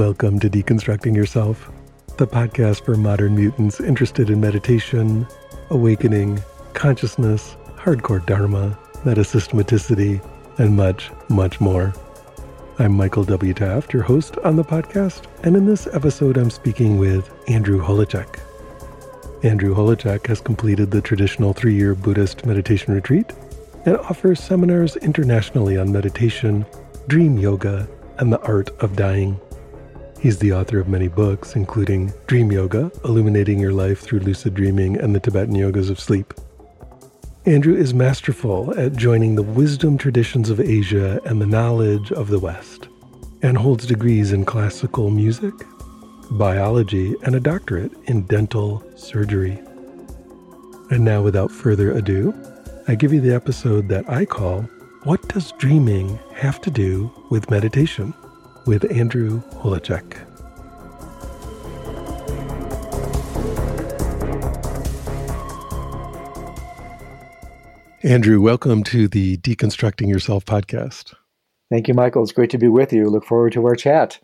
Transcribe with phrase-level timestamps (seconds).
[0.00, 1.70] Welcome to Deconstructing Yourself,
[2.16, 5.26] the podcast for modern mutants interested in meditation,
[5.68, 6.42] awakening,
[6.72, 10.26] consciousness, hardcore dharma, metasystematicity,
[10.58, 11.92] and much, much more.
[12.78, 13.52] I'm Michael W.
[13.52, 18.40] Taft, your host on the podcast, and in this episode, I'm speaking with Andrew Holecek.
[19.44, 23.34] Andrew Holecek has completed the traditional three year Buddhist meditation retreat
[23.84, 26.64] and offers seminars internationally on meditation,
[27.06, 29.38] dream yoga, and the art of dying.
[30.20, 34.98] He's the author of many books, including Dream Yoga, Illuminating Your Life Through Lucid Dreaming
[35.00, 36.34] and the Tibetan Yogas of Sleep.
[37.46, 42.38] Andrew is masterful at joining the wisdom traditions of Asia and the knowledge of the
[42.38, 42.88] West,
[43.40, 45.54] and holds degrees in classical music,
[46.32, 49.58] biology, and a doctorate in dental surgery.
[50.90, 52.34] And now, without further ado,
[52.88, 54.68] I give you the episode that I call
[55.04, 58.12] What Does Dreaming Have to Do with Meditation?
[58.70, 60.16] With Andrew Holecek.
[68.04, 71.14] Andrew, welcome to the Deconstructing Yourself podcast.
[71.68, 72.22] Thank you, Michael.
[72.22, 73.10] It's great to be with you.
[73.10, 74.20] Look forward to our chat.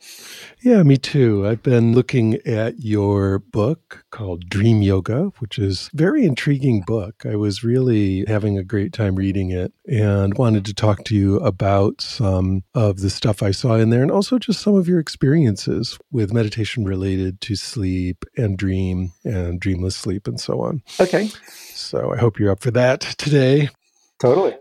[0.66, 1.46] Yeah, me too.
[1.46, 7.24] I've been looking at your book called Dream Yoga, which is a very intriguing book.
[7.24, 11.36] I was really having a great time reading it and wanted to talk to you
[11.36, 14.98] about some of the stuff I saw in there and also just some of your
[14.98, 20.82] experiences with meditation related to sleep and dream and dreamless sleep and so on.
[20.98, 21.28] Okay.
[21.74, 23.68] So I hope you're up for that today.
[24.18, 24.56] Totally.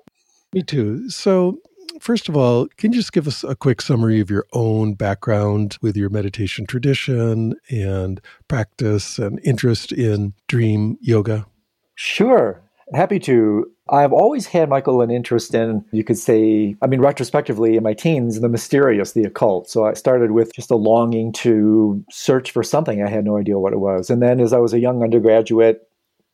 [0.53, 1.09] Me too.
[1.09, 1.57] So
[2.05, 5.77] first of all, can you just give us a quick summary of your own background
[5.81, 11.47] with your meditation tradition and practice and interest in dream yoga?
[11.95, 12.61] Sure.
[12.93, 13.65] Happy to.
[13.89, 17.93] I've always had, Michael, an interest in, you could say, I mean, retrospectively in my
[17.93, 19.69] teens, the mysterious, the occult.
[19.69, 23.03] So I started with just a longing to search for something.
[23.03, 24.09] I had no idea what it was.
[24.09, 25.87] And then as I was a young undergraduate,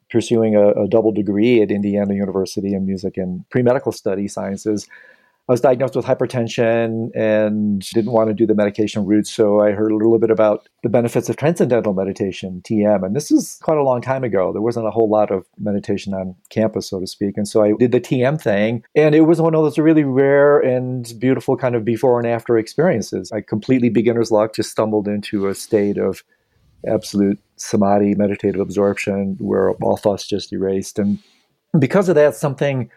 [0.09, 4.87] pursuing a, a double degree at Indiana University in music and pre medical study sciences,
[5.51, 9.27] I was diagnosed with hypertension and didn't want to do the medication route.
[9.27, 13.05] So I heard a little bit about the benefits of transcendental meditation, TM.
[13.05, 14.53] And this is quite a long time ago.
[14.53, 17.35] There wasn't a whole lot of meditation on campus, so to speak.
[17.35, 18.85] And so I did the TM thing.
[18.95, 22.57] And it was one of those really rare and beautiful kind of before and after
[22.57, 23.29] experiences.
[23.33, 26.23] I completely beginner's luck, just stumbled into a state of
[26.87, 30.97] absolute samadhi, meditative absorption, where all thoughts just erased.
[30.97, 31.19] And
[31.77, 32.89] because of that, something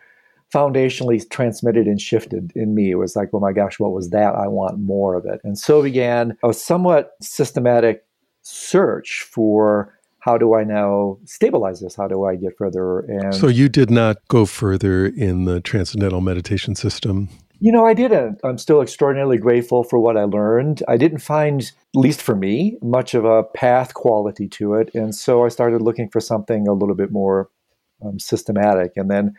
[0.54, 2.92] foundationally transmitted and shifted in me.
[2.92, 4.34] It was like, oh my gosh, what was that?
[4.34, 5.40] I want more of it.
[5.42, 8.04] And so began a somewhat systematic
[8.42, 11.96] search for how do I now stabilize this?
[11.96, 13.00] How do I get further?
[13.00, 17.28] And so you did not go further in the transcendental meditation system.
[17.60, 18.40] You know, I didn't.
[18.44, 20.82] I'm still extraordinarily grateful for what I learned.
[20.86, 24.90] I didn't find, at least for me, much of a path quality to it.
[24.94, 27.50] And so I started looking for something a little bit more
[28.04, 28.92] um, systematic.
[28.96, 29.34] And then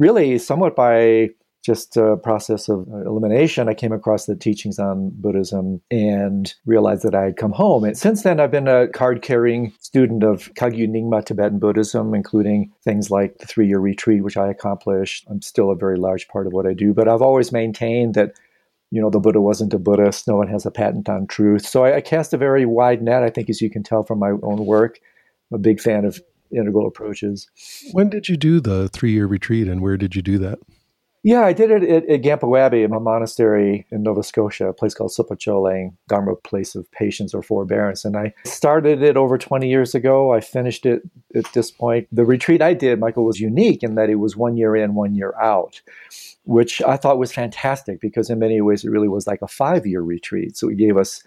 [0.00, 1.28] really somewhat by
[1.62, 7.14] just a process of elimination, I came across the teachings on Buddhism and realized that
[7.14, 7.84] I had come home.
[7.84, 12.72] And since then, I've been a card carrying student of Kagyu Nyingma Tibetan Buddhism, including
[12.82, 15.26] things like the three year retreat, which I accomplished.
[15.28, 18.32] I'm still a very large part of what I do, but I've always maintained that.
[18.92, 20.26] You know, the Buddha wasn't a Buddhist.
[20.26, 21.64] No one has a patent on truth.
[21.64, 24.18] So I, I cast a very wide net, I think, as you can tell from
[24.18, 24.98] my own work.
[25.52, 26.20] I'm a big fan of
[26.52, 27.48] integral approaches.
[27.92, 30.58] When did you do the three year retreat and where did you do that?
[31.22, 34.94] Yeah, I did it at, at Gampo Abbey, a monastery in Nova Scotia, a place
[34.94, 38.06] called Sopa Choling, Dharma place of patience or forbearance.
[38.06, 40.32] And I started it over 20 years ago.
[40.32, 41.02] I finished it
[41.34, 42.08] at this point.
[42.10, 45.14] The retreat I did, Michael, was unique in that it was one year in, one
[45.14, 45.82] year out,
[46.44, 49.86] which I thought was fantastic because in many ways it really was like a five
[49.86, 50.56] year retreat.
[50.56, 51.22] So it gave us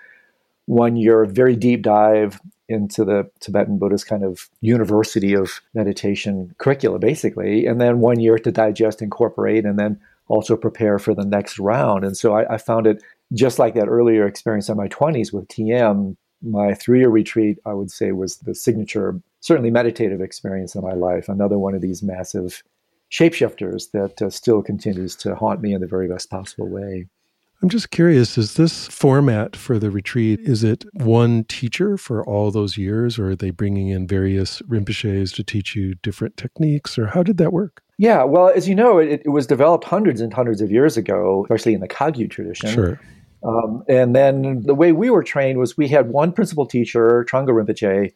[0.65, 2.39] one year very deep dive
[2.69, 8.39] into the Tibetan Buddhist kind of university of meditation curricula, basically, and then one year
[8.39, 12.04] to digest, incorporate, and then also prepare for the next round.
[12.04, 15.48] And so I, I found it just like that earlier experience in my 20s with
[15.48, 16.15] TM.
[16.42, 20.94] My three year retreat, I would say, was the signature, certainly meditative experience in my
[20.94, 21.30] life.
[21.30, 22.63] Another one of these massive
[23.12, 27.07] shapeshifters that uh, still continues to haunt me in the very best possible way.
[27.63, 32.51] I'm just curious, is this format for the retreat, is it one teacher for all
[32.51, 37.07] those years, or are they bringing in various Rinpoches to teach you different techniques, or
[37.07, 37.81] how did that work?
[37.98, 41.45] Yeah, well, as you know, it, it was developed hundreds and hundreds of years ago,
[41.45, 42.69] especially in the Kagyu tradition.
[42.69, 43.00] Sure.
[43.45, 47.51] Um, and then the way we were trained was we had one principal teacher, Thrangu
[47.51, 48.12] Rinpoche,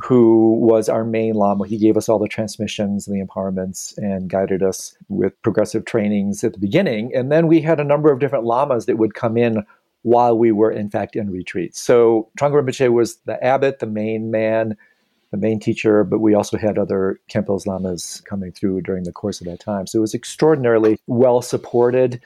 [0.00, 1.66] who was our main Lama.
[1.66, 6.42] He gave us all the transmissions and the empowerments and guided us with progressive trainings
[6.44, 7.14] at the beginning.
[7.14, 9.64] And then we had a number of different Lamas that would come in
[10.02, 11.76] while we were in fact in retreat.
[11.76, 14.76] So Thrangu Rinpoche was the abbot, the main man,
[15.30, 19.40] the main teacher, but we also had other Khenpos Lamas coming through during the course
[19.40, 19.86] of that time.
[19.86, 22.20] So it was extraordinarily well supported.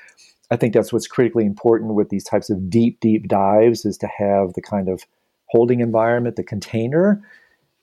[0.50, 4.06] I think that's what's critically important with these types of deep, deep dives is to
[4.06, 5.04] have the kind of
[5.48, 7.22] holding environment, the container,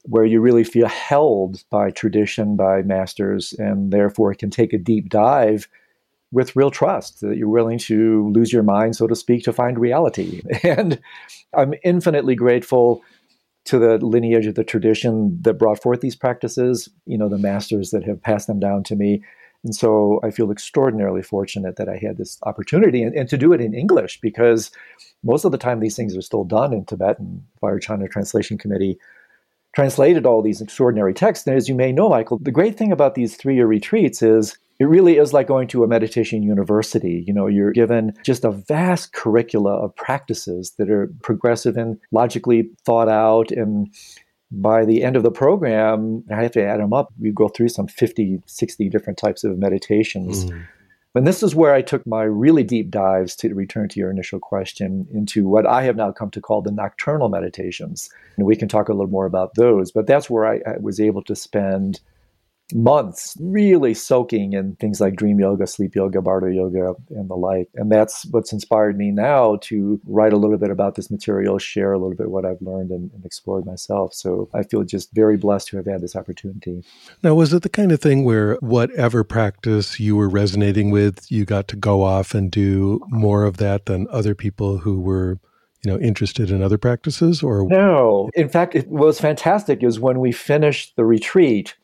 [0.03, 5.09] where you really feel held by tradition, by masters, and therefore can take a deep
[5.09, 5.67] dive
[6.31, 9.79] with real trust that you're willing to lose your mind, so to speak, to find
[9.79, 10.41] reality.
[10.63, 10.99] And
[11.55, 13.03] I'm infinitely grateful
[13.65, 17.91] to the lineage of the tradition that brought forth these practices, you know, the masters
[17.91, 19.23] that have passed them down to me.
[19.63, 23.53] And so I feel extraordinarily fortunate that I had this opportunity and, and to do
[23.53, 24.71] it in English because
[25.23, 27.45] most of the time these things are still done in Tibetan.
[27.61, 28.97] Vairochana Translation Committee
[29.73, 31.47] translated all these extraordinary texts.
[31.47, 34.57] And as you may know, Michael, the great thing about these three year retreats is
[34.79, 37.23] it really is like going to a meditation university.
[37.25, 42.69] You know, you're given just a vast curricula of practices that are progressive and logically
[42.85, 43.51] thought out.
[43.51, 43.93] And
[44.51, 47.13] by the end of the program, I have to add them up.
[47.19, 50.45] We go through some 50, 60 different types of meditations.
[50.45, 50.65] Mm.
[51.15, 54.39] And this is where I took my really deep dives to return to your initial
[54.39, 58.09] question into what I have now come to call the nocturnal meditations.
[58.35, 60.99] And we can talk a little more about those, but that's where I, I was
[60.99, 61.99] able to spend
[62.73, 67.69] months really soaking in things like dream yoga, sleep yoga, bardo yoga, and the like.
[67.75, 71.93] And that's what's inspired me now to write a little bit about this material, share
[71.93, 74.13] a little bit what I've learned and, and explored myself.
[74.13, 76.83] So I feel just very blessed to have had this opportunity.
[77.21, 81.45] Now, was it the kind of thing where whatever practice you were resonating with, you
[81.45, 85.39] got to go off and do more of that than other people who were?
[85.85, 90.21] you know interested in other practices or no in fact it was fantastic is when
[90.21, 91.75] we finished the retreat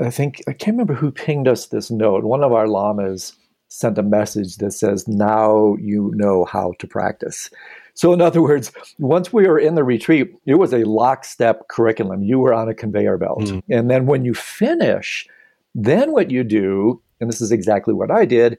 [0.00, 2.24] I think I can't remember who pinged us this note.
[2.24, 3.34] One of our lamas
[3.68, 7.50] sent a message that says, "Now you know how to practice."
[7.94, 12.22] So, in other words, once we were in the retreat, it was a lockstep curriculum.
[12.22, 13.62] You were on a conveyor belt, mm.
[13.70, 15.26] and then when you finish,
[15.74, 18.58] then what you do, and this is exactly what I did.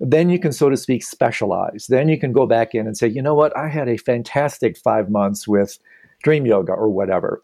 [0.00, 1.86] Then you can, so to speak, specialize.
[1.88, 4.76] Then you can go back in and say, you know what, I had a fantastic
[4.76, 5.78] five months with
[6.24, 7.42] dream yoga or whatever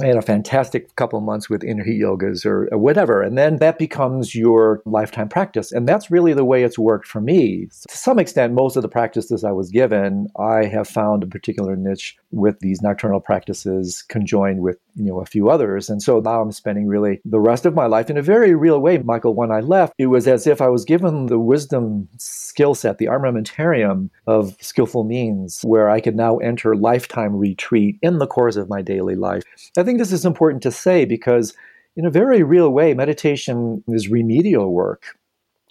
[0.00, 3.20] I had a fantastic couple of months with inner heat yogas or whatever.
[3.22, 5.70] And then that becomes your lifetime practice.
[5.70, 7.66] And that's really the way it's worked for me.
[7.88, 11.76] To some extent, most of the practices I was given, I have found a particular
[11.76, 15.90] niche with these nocturnal practices conjoined with, you know, a few others.
[15.90, 18.80] And so now I'm spending really the rest of my life in a very real
[18.80, 18.96] way.
[18.98, 22.96] Michael, when I left, it was as if I was given the wisdom skill set,
[22.96, 28.56] the armamentarium of skillful means, where I could now enter lifetime retreat in the course
[28.56, 29.42] of my daily life.
[29.82, 31.54] I think this is important to say because,
[31.96, 35.18] in a very real way, meditation is remedial work.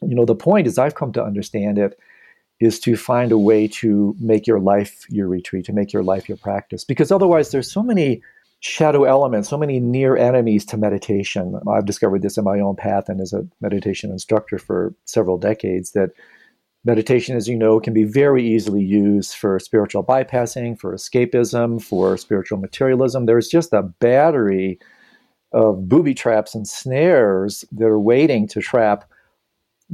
[0.01, 1.97] You know, the point, as I've come to understand it,
[2.59, 6.27] is to find a way to make your life your retreat, to make your life
[6.27, 6.83] your practice.
[6.83, 8.21] Because otherwise, there's so many
[8.59, 11.57] shadow elements, so many near enemies to meditation.
[11.67, 15.93] I've discovered this in my own path and as a meditation instructor for several decades
[15.93, 16.11] that
[16.83, 22.17] Meditation, as you know, can be very easily used for spiritual bypassing, for escapism, for
[22.17, 23.27] spiritual materialism.
[23.27, 24.79] There's just a battery
[25.51, 29.03] of booby traps and snares that are waiting to trap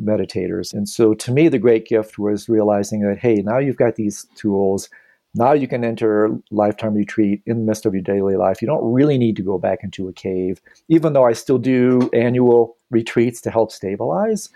[0.01, 0.73] meditators.
[0.73, 4.25] And so to me, the great gift was realizing that, hey, now you've got these
[4.35, 4.89] tools.
[5.35, 8.61] Now you can enter lifetime retreat in the midst of your daily life.
[8.61, 12.09] You don't really need to go back into a cave, even though I still do
[12.13, 14.49] annual retreats to help stabilize.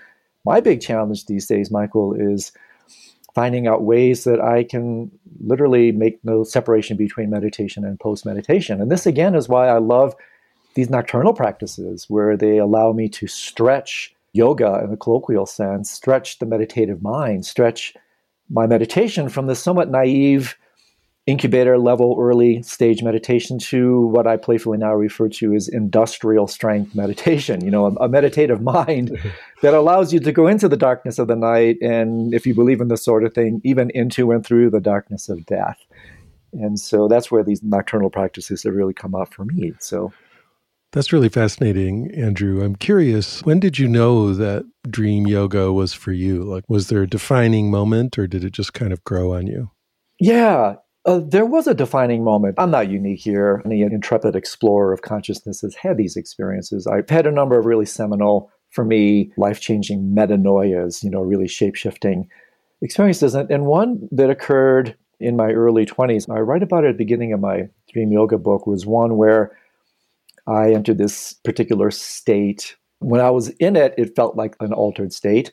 [0.46, 2.52] My big challenge these days, Michael, is
[3.34, 8.82] finding out ways that I can literally make no separation between meditation and post meditation.
[8.82, 10.16] And this, again, is why I love
[10.74, 16.40] these nocturnal practices where they allow me to stretch yoga in a colloquial sense, stretch
[16.40, 17.94] the meditative mind, stretch
[18.50, 20.58] my meditation from the somewhat naive
[21.28, 26.96] incubator level early stage meditation to what I playfully now refer to as industrial strength
[26.96, 29.18] meditation, you know, a, a, meditative mind
[29.62, 32.82] that allows you to go into the darkness of the night and, if you believe
[32.82, 35.78] in this sort of thing, even into and through the darkness of death.
[36.54, 39.74] And so that's where these nocturnal practices have really come up for me.
[39.80, 40.12] So
[40.92, 42.64] that's really fascinating, Andrew.
[42.64, 46.44] I'm curious, when did you know that dream yoga was for you?
[46.44, 49.72] Like, was there a defining moment or did it just kind of grow on you?
[50.20, 50.76] Yeah,
[51.06, 52.56] uh, there was a defining moment.
[52.58, 53.62] I'm not unique here.
[53.66, 56.86] Any intrepid explorer of consciousness has had these experiences.
[56.86, 61.48] I've had a number of really seminal, for me, life changing metanoias, you know, really
[61.48, 62.30] shape shifting
[62.82, 63.34] experiences.
[63.34, 67.34] And, one that occurred in my early 20s, I write about it at the beginning
[67.34, 69.58] of my Dream Yoga book, was one where
[70.48, 72.76] I entered this particular state.
[73.00, 75.52] When I was in it, it felt like an altered state.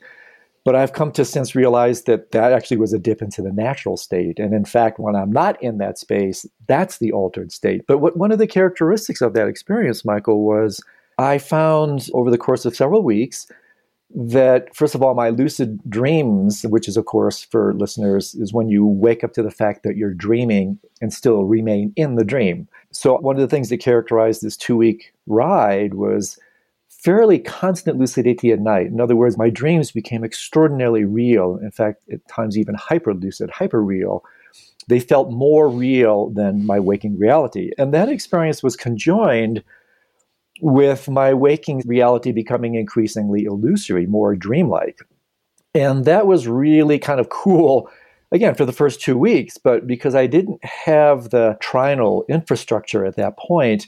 [0.65, 3.97] But I've come to since realize that that actually was a dip into the natural
[3.97, 4.39] state.
[4.39, 7.87] And in fact, when I'm not in that space, that's the altered state.
[7.87, 10.81] But what, one of the characteristics of that experience, Michael, was
[11.17, 13.47] I found over the course of several weeks
[14.15, 18.69] that, first of all, my lucid dreams, which is, of course, for listeners, is when
[18.69, 22.67] you wake up to the fact that you're dreaming and still remain in the dream.
[22.91, 26.39] So, one of the things that characterized this two week ride was
[27.03, 28.87] fairly constant lucidity at night.
[28.87, 31.57] In other words, my dreams became extraordinarily real.
[31.61, 34.23] In fact, at times even hyper lucid, hyper real.
[34.87, 37.71] They felt more real than my waking reality.
[37.77, 39.63] And that experience was conjoined
[40.61, 44.99] with my waking reality becoming increasingly illusory, more dreamlike.
[45.73, 47.89] And that was really kind of cool,
[48.31, 49.57] again, for the first two weeks.
[49.57, 53.87] But because I didn't have the trinal infrastructure at that point,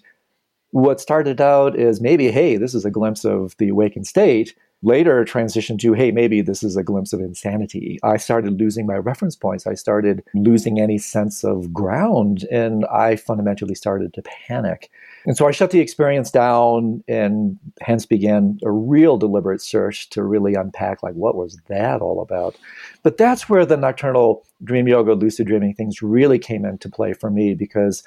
[0.71, 5.23] what started out as maybe, hey, this is a glimpse of the awakened state, later
[5.23, 7.99] transitioned to, hey, maybe this is a glimpse of insanity.
[8.03, 9.67] I started losing my reference points.
[9.67, 14.89] I started losing any sense of ground, and I fundamentally started to panic.
[15.25, 20.23] And so I shut the experience down and hence began a real deliberate search to
[20.23, 22.55] really unpack like what was that all about.
[23.03, 27.29] But that's where the nocturnal dream yoga, lucid dreaming things really came into play for
[27.29, 28.03] me because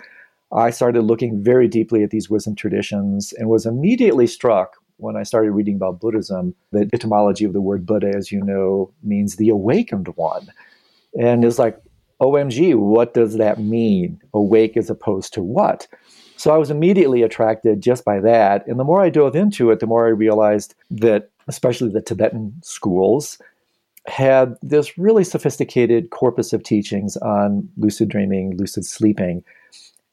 [0.55, 5.25] I started looking very deeply at these wisdom traditions and was immediately struck when I
[5.25, 6.55] started reading about Buddhism.
[6.71, 10.47] The etymology of the word Buddha, as you know, means the awakened one.
[11.21, 11.77] And it's like,
[12.21, 14.21] OMG, what does that mean?
[14.33, 15.89] Awake as opposed to what?
[16.37, 18.67] So I was immediately attracted just by that.
[18.69, 22.55] And the more I dove into it, the more I realized that, especially the Tibetan
[22.63, 23.39] schools,
[24.07, 29.43] had this really sophisticated corpus of teachings on lucid dreaming, lucid sleeping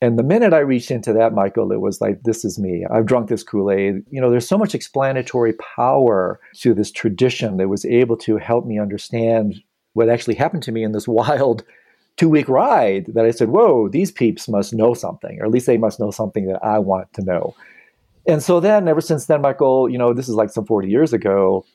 [0.01, 2.85] and the minute I reached into that, Michael, it was like, this is me.
[2.89, 4.03] I've drunk this Kool Aid.
[4.09, 8.65] You know, there's so much explanatory power to this tradition that was able to help
[8.65, 9.61] me understand
[9.93, 11.63] what actually happened to me in this wild
[12.17, 15.67] two week ride that I said, whoa, these peeps must know something, or at least
[15.67, 17.55] they must know something that I want to know.
[18.27, 21.13] And so then, ever since then, Michael, you know, this is like some 40 years
[21.13, 21.65] ago,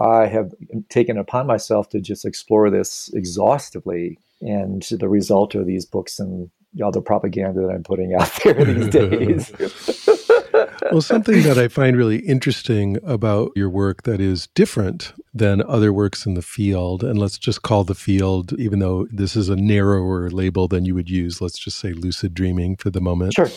[0.00, 0.52] I have
[0.88, 4.18] taken upon myself to just explore this exhaustively.
[4.40, 6.50] And the result are these books and
[6.82, 9.52] all the propaganda that I'm putting out there these days.
[10.90, 15.92] well, something that I find really interesting about your work that is different than other
[15.92, 19.56] works in the field, and let's just call the field, even though this is a
[19.56, 23.34] narrower label than you would use, let's just say lucid dreaming for the moment.
[23.34, 23.48] Sure.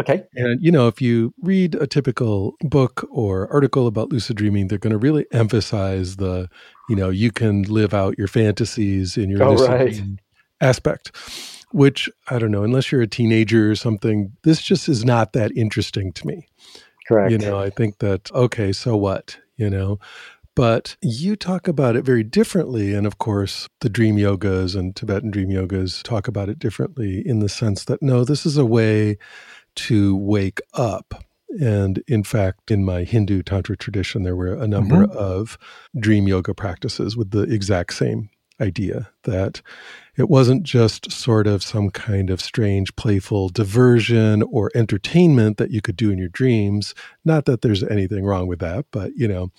[0.00, 0.24] Okay.
[0.34, 4.78] And, you know, if you read a typical book or article about lucid dreaming, they're
[4.78, 6.48] going to really emphasize the,
[6.88, 10.00] you know, you can live out your fantasies in your oh, lucid right.
[10.62, 11.12] aspect
[11.74, 15.52] which I don't know, unless you're a teenager or something, this just is not that
[15.56, 16.46] interesting to me.
[17.06, 17.32] Correct.
[17.32, 19.98] You know, I think that, okay, so what, you know?
[20.54, 22.92] But you talk about it very differently.
[22.92, 27.38] And of course, the dream yogas and Tibetan dream yogas talk about it differently in
[27.38, 29.16] the sense that no, this is a way
[29.76, 31.24] to wake up.
[31.60, 35.16] And in fact, in my Hindu Tantra tradition, there were a number mm-hmm.
[35.16, 35.58] of
[35.98, 39.62] dream yoga practices with the exact same idea that
[40.16, 45.80] it wasn't just sort of some kind of strange, playful diversion or entertainment that you
[45.80, 46.94] could do in your dreams.
[47.24, 49.50] Not that there's anything wrong with that, but you know,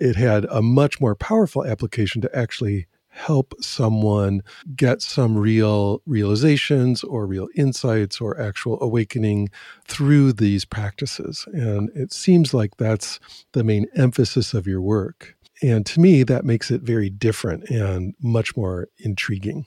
[0.00, 4.40] it had a much more powerful application to actually help someone
[4.74, 9.50] get some real realizations or real insights or actual awakening
[9.86, 11.46] through these practices.
[11.52, 13.20] And it seems like that's
[13.52, 15.36] the main emphasis of your work.
[15.62, 19.66] And to me, that makes it very different and much more intriguing.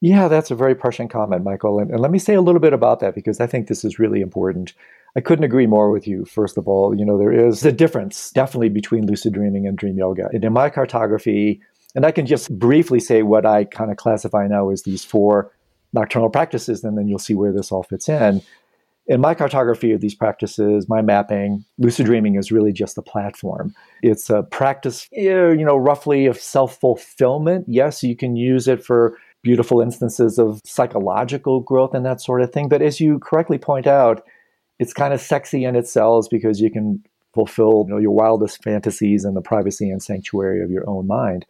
[0.00, 1.78] Yeah, that's a very prescient comment, Michael.
[1.78, 3.98] And, and, let me say a little bit about that because I think this is
[3.98, 4.74] really important.
[5.16, 6.24] I couldn't agree more with you.
[6.24, 9.96] First of all, you know, there is a difference definitely between lucid dreaming and dream
[9.96, 10.28] yoga.
[10.32, 11.60] And in my cartography,
[11.94, 15.52] and I can just briefly say what I kind of classify now as these four
[15.92, 18.42] nocturnal practices, and then you'll see where this all fits in
[19.06, 23.74] in my cartography of these practices, my mapping, lucid dreaming is really just a platform.
[24.02, 27.66] It's a practice, eh, you know, roughly of self fulfillment.
[27.68, 32.52] Yes, you can use it for beautiful instances of psychological growth and that sort of
[32.52, 32.68] thing.
[32.68, 34.24] But as you correctly point out,
[34.80, 39.24] it's kind of sexy in itself because you can fulfill you know, your wildest fantasies
[39.24, 41.46] in the privacy and sanctuary of your own mind.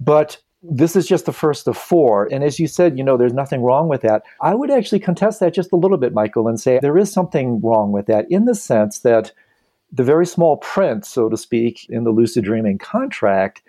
[0.00, 2.28] But this is just the first of four.
[2.30, 4.22] And as you said, you know, there's nothing wrong with that.
[4.40, 7.60] I would actually contest that just a little bit, Michael, and say there is something
[7.60, 9.32] wrong with that in the sense that
[9.90, 13.62] the very small print, so to speak, in the lucid dreaming contract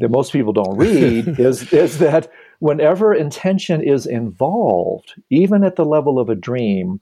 [0.00, 2.30] that most people don't read is, is that
[2.64, 6.98] whenever intention is involved, even at the level of a dream,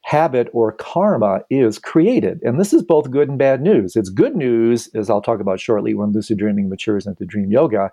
[0.00, 2.42] habit or karma is created.
[2.42, 3.94] And this is both good and bad news.
[3.94, 7.92] It's good news, as I'll talk about shortly when lucid dreaming matures into dream yoga.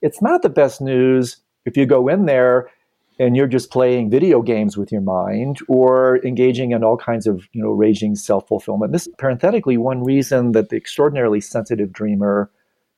[0.00, 2.70] It's not the best news if you go in there
[3.18, 7.48] and you're just playing video games with your mind or engaging in all kinds of
[7.52, 12.50] you know raging self-fulfillment this is parenthetically one reason that the extraordinarily sensitive dreamer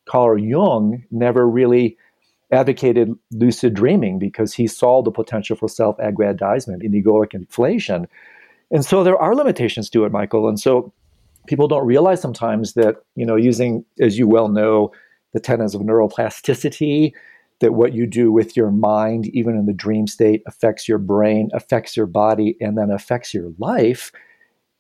[0.07, 1.99] carl jung never really
[2.53, 8.07] advocated lucid dreaming because he saw the potential for self-aggrandizement and egoic inflation
[8.71, 10.93] and so there are limitations to it michael and so
[11.47, 14.93] people don't realize sometimes that you know using as you well know
[15.33, 17.13] the tenets of neuroplasticity
[17.61, 21.49] that what you do with your mind, even in the dream state, affects your brain,
[21.55, 24.13] affects your body, and then affects your life.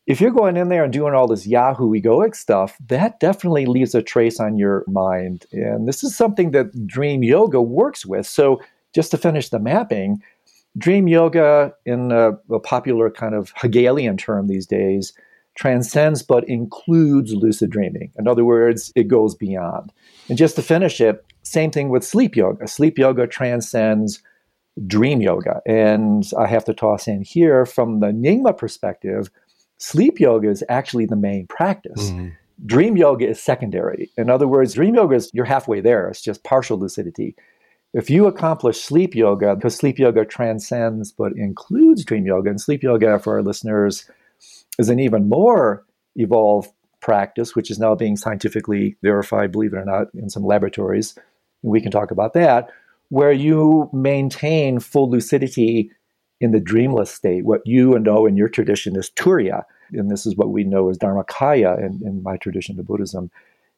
[0.06, 3.94] If you're going in there and doing all this Yahoo egoic stuff, that definitely leaves
[3.94, 5.46] a trace on your mind.
[5.52, 8.26] And this is something that Dream Yoga works with.
[8.26, 8.62] So,
[8.94, 10.22] just to finish the mapping,
[10.78, 15.12] Dream Yoga, in a, a popular kind of Hegelian term these days,
[15.56, 18.12] transcends but includes lucid dreaming.
[18.16, 19.92] In other words, it goes beyond.
[20.28, 22.68] And just to finish it, same thing with sleep yoga.
[22.68, 24.22] Sleep yoga transcends
[24.86, 25.62] dream yoga.
[25.66, 29.30] And I have to toss in here from the Nyingma perspective,
[29.78, 32.10] sleep yoga is actually the main practice.
[32.10, 32.36] Mm.
[32.64, 34.10] Dream yoga is secondary.
[34.16, 36.08] In other words, dream yoga is you're halfway there.
[36.08, 37.36] It's just partial lucidity.
[37.92, 42.82] If you accomplish sleep yoga, because sleep yoga transcends but includes dream yoga, and sleep
[42.82, 44.08] yoga for our listeners
[44.78, 45.84] is an even more
[46.16, 51.14] evolved practice, which is now being scientifically verified, believe it or not, in some laboratories
[51.62, 52.68] we can talk about that,
[53.08, 55.90] where you maintain full lucidity
[56.40, 59.64] in the dreamless state, what you know in your tradition is turiya.
[59.92, 63.30] And this is what we know as Dharmakaya in, in my tradition of Buddhism.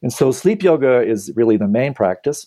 [0.02, 2.46] And so sleep yoga is really the main practice.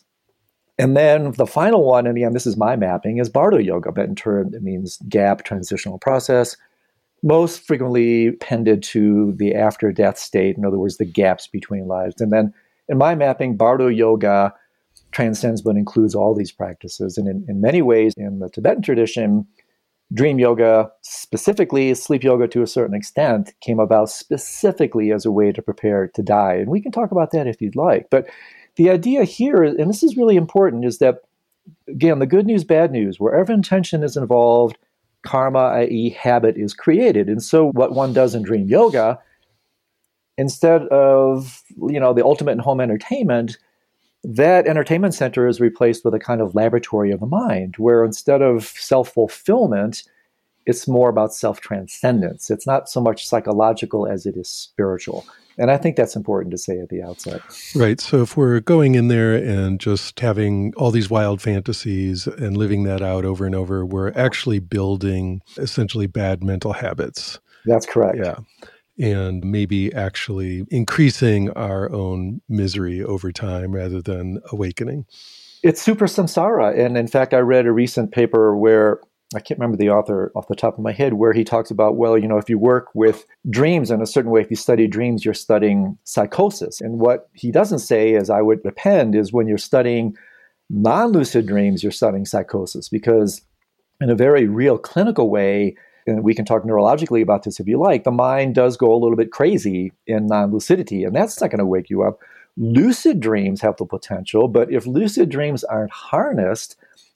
[0.77, 3.91] And then the final one, and again, this is my mapping, is Bardo yoga.
[3.91, 6.57] But in turn, it means gap, transitional process,
[7.23, 12.19] most frequently pended to the after death state, in other words, the gaps between lives.
[12.19, 12.53] And then
[12.89, 14.53] in my mapping, Bardo yoga
[15.11, 17.17] transcends but includes all these practices.
[17.17, 19.45] And in, in many ways, in the Tibetan tradition,
[20.13, 25.51] dream yoga, specifically sleep yoga to a certain extent, came about specifically as a way
[25.51, 26.55] to prepare to die.
[26.55, 28.09] And we can talk about that if you'd like.
[28.09, 28.29] But
[28.75, 31.21] the idea here, and this is really important, is that,
[31.87, 34.77] again, the good news, bad news, wherever intention is involved,
[35.23, 37.27] karma, i.e., habit, is created.
[37.27, 39.19] And so, what one does in dream yoga,
[40.37, 43.57] instead of you know the ultimate in home entertainment,
[44.23, 48.41] that entertainment center is replaced with a kind of laboratory of the mind, where instead
[48.41, 50.03] of self fulfillment,
[50.65, 52.51] it's more about self transcendence.
[52.51, 55.25] It's not so much psychological as it is spiritual.
[55.57, 57.41] And I think that's important to say at the outset.
[57.75, 57.99] Right.
[57.99, 62.83] So if we're going in there and just having all these wild fantasies and living
[62.83, 67.39] that out over and over, we're actually building essentially bad mental habits.
[67.65, 68.17] That's correct.
[68.17, 68.37] Yeah
[69.01, 75.05] and maybe actually increasing our own misery over time rather than awakening.
[75.63, 76.77] It's super samsara.
[76.77, 78.99] And in fact, I read a recent paper where
[79.35, 81.95] I can't remember the author off the top of my head, where he talks about,
[81.95, 84.87] well, you know, if you work with dreams in a certain way, if you study
[84.87, 86.81] dreams, you're studying psychosis.
[86.81, 90.15] And what he doesn't say, as I would append, is when you're studying
[90.69, 93.41] non lucid dreams, you're studying psychosis because,
[94.01, 95.75] in a very real clinical way,
[96.07, 98.97] and we can talk neurologically about this if you like, the mind does go a
[98.97, 102.19] little bit crazy in non lucidity, and that's not going to wake you up.
[102.57, 106.75] Lucid dreams have the potential, but if lucid dreams aren't harnessed,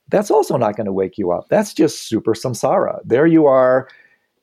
[0.09, 1.47] that's also not going to wake you up.
[1.49, 2.99] That's just super samsara.
[3.03, 3.89] There you are.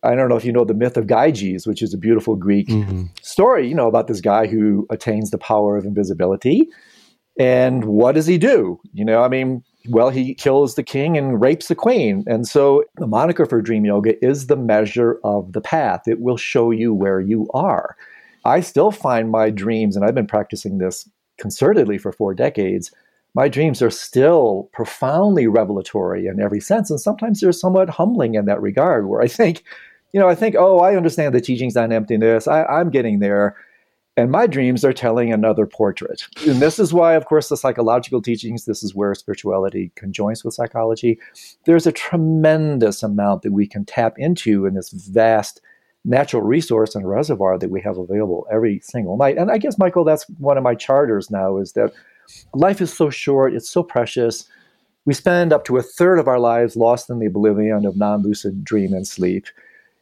[0.02, 2.68] I don't know if you know the myth of Gyges, which is a beautiful Greek
[2.68, 3.04] mm-hmm.
[3.22, 6.68] story, you know, about this guy who attains the power of invisibility.
[7.38, 8.80] And what does he do?
[8.92, 12.24] You know, I mean, well, he kills the king and rapes the queen.
[12.26, 16.02] And so the moniker for dream yoga is the measure of the path.
[16.06, 17.96] It will show you where you are.
[18.44, 21.08] I still find my dreams, and I've been practicing this
[21.40, 22.90] concertedly for four decades.
[23.34, 26.90] My dreams are still profoundly revelatory in every sense.
[26.90, 29.64] And sometimes they're somewhat humbling in that regard, where I think,
[30.12, 32.46] you know, I think, oh, I understand the teachings on emptiness.
[32.46, 33.56] I, I'm getting there.
[34.16, 36.26] And my dreams are telling another portrait.
[36.46, 40.52] And this is why, of course, the psychological teachings, this is where spirituality conjoins with
[40.52, 41.18] psychology.
[41.64, 45.62] There's a tremendous amount that we can tap into in this vast
[46.04, 49.38] natural resource and reservoir that we have available every single night.
[49.38, 51.92] And I guess, Michael, that's one of my charters now is that
[52.54, 54.46] life is so short, it's so precious.
[55.04, 58.22] We spend up to a third of our lives lost in the oblivion of non
[58.22, 59.46] lucid dream and sleep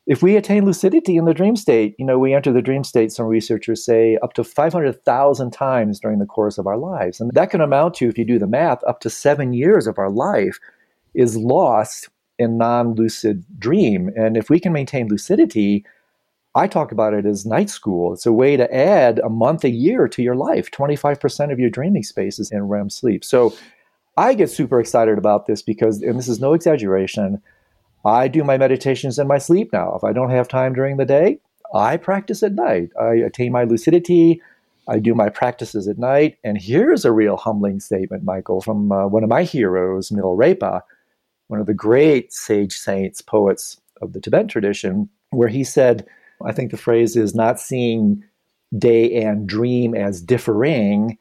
[0.07, 3.13] if we attain lucidity in the dream state, you know, we enter the dream state,
[3.13, 7.21] some researchers say, up to 500,000 times during the course of our lives.
[7.21, 9.99] And that can amount to, if you do the math, up to seven years of
[9.99, 10.59] our life
[11.15, 12.09] is lost
[12.39, 14.11] in non lucid dream.
[14.17, 15.85] And if we can maintain lucidity,
[16.55, 18.13] I talk about it as night school.
[18.13, 20.71] It's a way to add a month a year to your life.
[20.71, 23.25] 25% of your dreaming space is in REM sleep.
[23.25, 23.55] So
[24.17, 27.41] I get super excited about this because, and this is no exaggeration,
[28.05, 29.95] I do my meditations in my sleep now.
[29.95, 31.39] If I don't have time during the day,
[31.75, 32.91] I practice at night.
[33.01, 34.41] I attain my lucidity.
[34.89, 36.39] I do my practices at night.
[36.43, 40.81] And here's a real humbling statement, Michael, from uh, one of my heroes, Milarepa,
[41.49, 46.07] one of the great sage saints, poets of the Tibetan tradition, where he said,
[46.45, 48.25] I think the phrase is not seeing
[48.77, 51.19] day and dream as differing.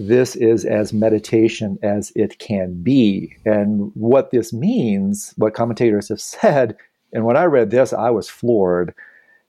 [0.00, 3.36] This is as meditation as it can be.
[3.44, 6.74] And what this means, what commentators have said,
[7.12, 8.94] and when I read this, I was floored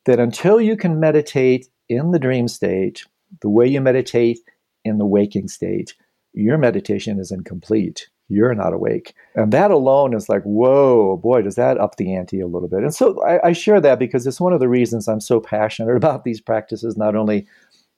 [0.03, 3.05] that until you can meditate in the dream state,
[3.39, 4.39] the way you meditate
[4.83, 5.95] in the waking state,
[6.33, 8.09] your meditation is incomplete.
[8.27, 9.13] You're not awake.
[9.35, 12.83] And that alone is like, whoa, boy, does that up the ante a little bit.
[12.83, 15.95] And so I, I share that because it's one of the reasons I'm so passionate
[15.95, 16.97] about these practices.
[16.97, 17.47] Not only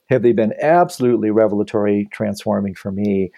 [0.10, 3.32] have they been absolutely revelatory, transforming for me,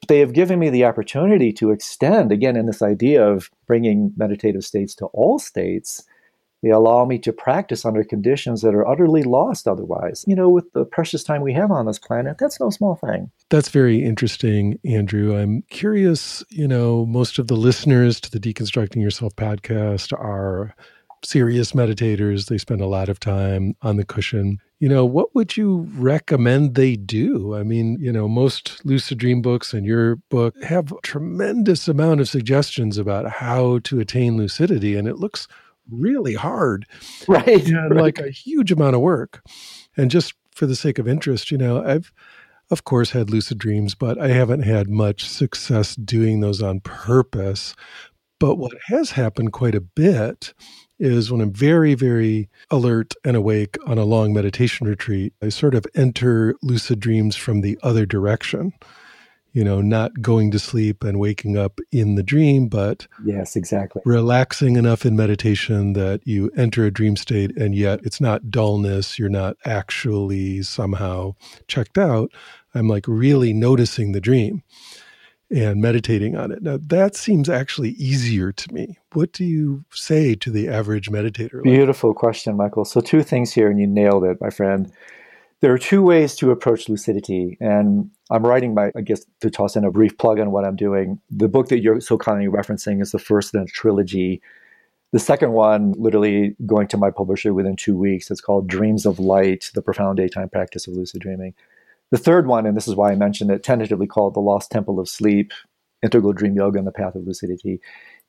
[0.00, 4.12] but they have given me the opportunity to extend, again, in this idea of bringing
[4.16, 6.04] meditative states to all states
[6.62, 10.24] they allow me to practice under conditions that are utterly lost otherwise.
[10.26, 13.30] You know, with the precious time we have on this planet, that's no small thing.
[13.48, 15.36] That's very interesting, Andrew.
[15.36, 20.74] I'm curious, you know, most of the listeners to the Deconstructing Yourself podcast are
[21.24, 22.46] serious meditators.
[22.46, 24.58] They spend a lot of time on the cushion.
[24.78, 27.54] You know, what would you recommend they do?
[27.54, 32.20] I mean, you know, most lucid dream books and your book have a tremendous amount
[32.20, 35.46] of suggestions about how to attain lucidity and it looks
[35.90, 36.86] really hard.
[37.28, 37.66] Right.
[37.66, 38.02] And right.
[38.02, 39.42] like a huge amount of work.
[39.96, 42.12] And just for the sake of interest, you know, I've,
[42.70, 47.74] of course, had lucid dreams, but I haven't had much success doing those on purpose.
[48.40, 50.54] But what has happened quite a bit
[51.00, 55.74] is when I'm very, very alert and awake on a long meditation retreat, I sort
[55.74, 58.72] of enter lucid dreams from the other direction
[59.52, 64.02] you know, not going to sleep and waking up in the dream, but yes, exactly.
[64.04, 69.18] Relaxing enough in meditation that you enter a dream state and yet it's not dullness.
[69.18, 71.34] You're not actually somehow
[71.66, 72.30] checked out.
[72.74, 74.62] I'm like really noticing the dream
[75.50, 76.62] and meditating on it.
[76.62, 78.98] Now, that seems actually easier to me.
[79.12, 81.62] What do you say to the average meditator?
[81.62, 82.84] Beautiful question, Michael.
[82.84, 84.92] So, two things here, and you nailed it, my friend.
[85.60, 89.76] There are two ways to approach lucidity, and I'm writing my, I guess, to toss
[89.76, 91.20] in a brief plug on what I'm doing.
[91.30, 94.40] The book that you're so kindly referencing is the first in a trilogy.
[95.12, 99.18] The second one, literally going to my publisher within two weeks, it's called Dreams of
[99.18, 101.52] Light The Profound Daytime Practice of Lucid Dreaming.
[102.10, 104.98] The third one, and this is why I mentioned it, tentatively called The Lost Temple
[104.98, 105.52] of Sleep
[106.02, 107.80] Integral Dream Yoga and the Path of Lucidity.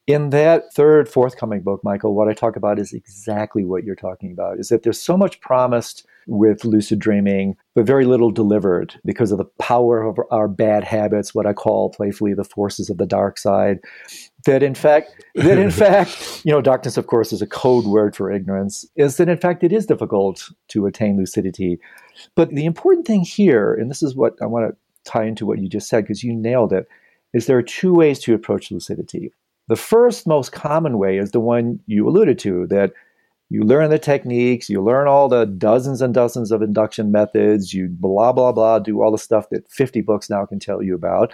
[0.07, 4.31] In that third, forthcoming book, Michael, what I talk about is exactly what you're talking
[4.31, 9.31] about is that there's so much promised with lucid dreaming, but very little delivered because
[9.31, 13.05] of the power of our bad habits, what I call playfully the forces of the
[13.05, 13.79] dark side.
[14.45, 18.15] That in fact, that in fact, you know, darkness, of course, is a code word
[18.15, 21.79] for ignorance, is that in fact it is difficult to attain lucidity.
[22.35, 25.59] But the important thing here, and this is what I want to tie into what
[25.59, 26.87] you just said, because you nailed it,
[27.33, 29.31] is there are two ways to approach lucidity.
[29.67, 32.91] The first most common way is the one you alluded to that
[33.49, 37.89] you learn the techniques, you learn all the dozens and dozens of induction methods, you
[37.89, 41.33] blah, blah, blah, do all the stuff that 50 books now can tell you about.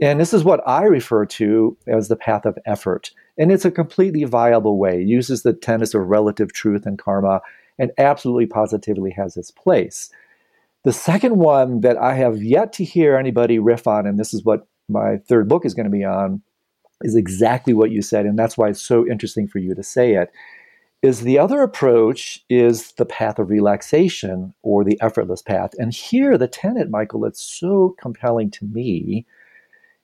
[0.00, 3.10] And this is what I refer to as the path of effort.
[3.36, 5.02] And it's a completely viable way.
[5.02, 7.42] It uses the tenets of relative truth and karma
[7.80, 10.10] and absolutely positively has its place.
[10.84, 14.44] The second one that I have yet to hear anybody riff on, and this is
[14.44, 16.42] what my third book is going to be on,
[17.02, 18.26] is exactly what you said.
[18.26, 20.30] And that's why it's so interesting for you to say it
[21.02, 25.70] is the other approach is the path of relaxation or the effortless path.
[25.78, 29.26] And here, the tenet, Michael, that's so compelling to me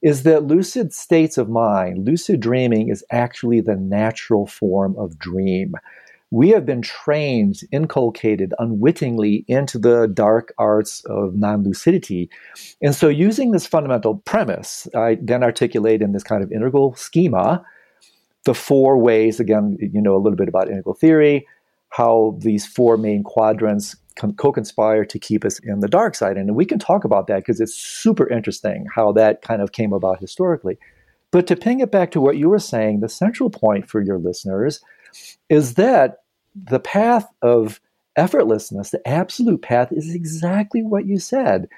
[0.01, 5.75] is that lucid states of mind, lucid dreaming is actually the natural form of dream.
[6.31, 12.29] We have been trained, inculcated unwittingly into the dark arts of non lucidity.
[12.83, 17.65] And so, using this fundamental premise, I then articulate in this kind of integral schema
[18.47, 21.47] the four ways, again, you know a little bit about integral theory,
[21.91, 23.97] how these four main quadrants
[24.39, 26.39] co conspire to keep us in the dark side.
[26.39, 29.93] And we can talk about that because it's super interesting how that kind of came
[29.93, 30.79] about historically.
[31.33, 34.19] But to ping it back to what you were saying, the central point for your
[34.19, 34.81] listeners
[35.49, 36.19] is that
[36.55, 37.81] the path of
[38.19, 41.69] effortlessness, the absolute path, is exactly what you said.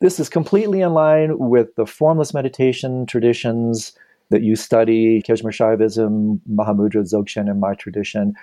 [0.00, 3.92] This is completely in line with the formless meditation traditions
[4.30, 8.34] that you study, Kashmir Shaivism, Mahamudra, Dzogchen, in my tradition,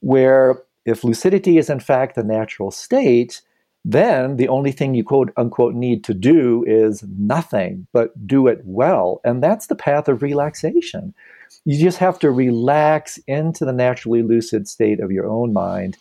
[0.00, 3.42] where if lucidity is in fact the natural state,
[3.84, 8.60] then the only thing you quote unquote need to do is nothing, but do it
[8.64, 9.20] well.
[9.24, 11.14] And that's the path of relaxation.
[11.64, 15.96] You just have to relax into the naturally lucid state of your own mind.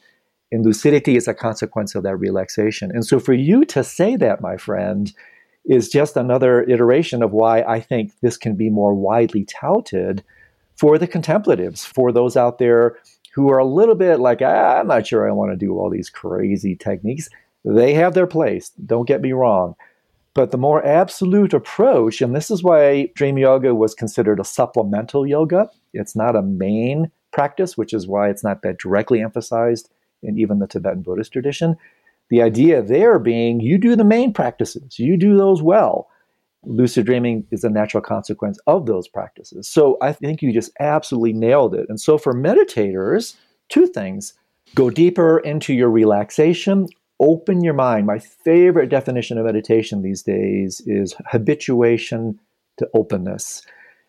[0.52, 2.92] And lucidity is a consequence of that relaxation.
[2.92, 5.12] And so for you to say that, my friend,
[5.66, 10.24] is just another iteration of why I think this can be more widely touted
[10.78, 12.98] for the contemplatives, for those out there
[13.34, 15.90] who are a little bit like, ah, I'm not sure I want to do all
[15.90, 17.28] these crazy techniques.
[17.66, 19.76] They have their place, don't get me wrong.
[20.36, 25.26] But the more absolute approach, and this is why dream yoga was considered a supplemental
[25.26, 29.90] yoga, it's not a main practice, which is why it's not that directly emphasized
[30.22, 31.78] in even the Tibetan Buddhist tradition.
[32.30, 36.10] The idea there being you do the main practices, you do those well.
[36.66, 39.68] Lucid dreaming is a natural consequence of those practices.
[39.68, 41.86] So I think you just absolutely nailed it.
[41.88, 43.36] And so for meditators,
[43.70, 44.34] two things
[44.74, 46.88] go deeper into your relaxation,
[47.20, 48.06] open your mind.
[48.06, 52.40] My favorite definition of meditation these days is habituation
[52.78, 53.62] to openness.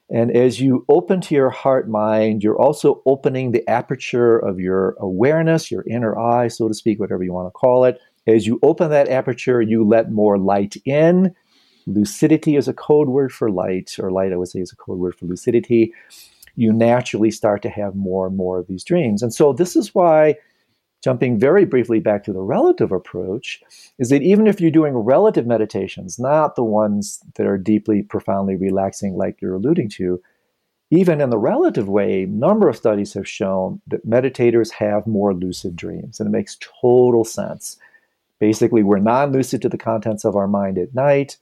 [0.08, 4.94] And as you open to your heart mind, you're also opening the aperture of your
[5.00, 7.98] awareness, your inner eye, so to speak, whatever you want to call it.
[8.26, 11.34] As you open that aperture, you let more light in.
[11.86, 14.98] Lucidity is a code word for light, or light, I would say, is a code
[14.98, 15.92] word for lucidity.
[16.56, 19.22] You naturally start to have more and more of these dreams.
[19.22, 20.36] And so, this is why,
[21.02, 23.62] jumping very briefly back to the relative approach,
[23.98, 28.56] is that even if you're doing relative meditations, not the ones that are deeply, profoundly
[28.56, 30.20] relaxing, like you're alluding to,
[30.90, 35.74] even in the relative way, number of studies have shown that meditators have more lucid
[35.74, 37.78] dreams, and it makes total sense.
[38.38, 41.38] Basically, we're non lucid to the contents of our mind at night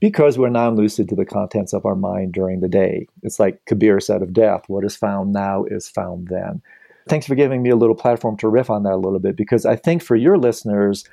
[0.00, 3.08] because we're non lucid to the contents of our mind during the day.
[3.22, 6.62] It's like Kabir said of death what is found now is found then.
[7.08, 9.66] Thanks for giving me a little platform to riff on that a little bit because
[9.66, 11.04] I think for your listeners,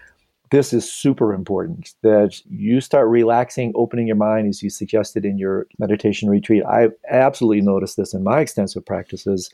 [0.52, 5.38] this is super important that you start relaxing, opening your mind as you suggested in
[5.38, 6.64] your meditation retreat.
[6.66, 9.50] I absolutely noticed this in my extensive practices.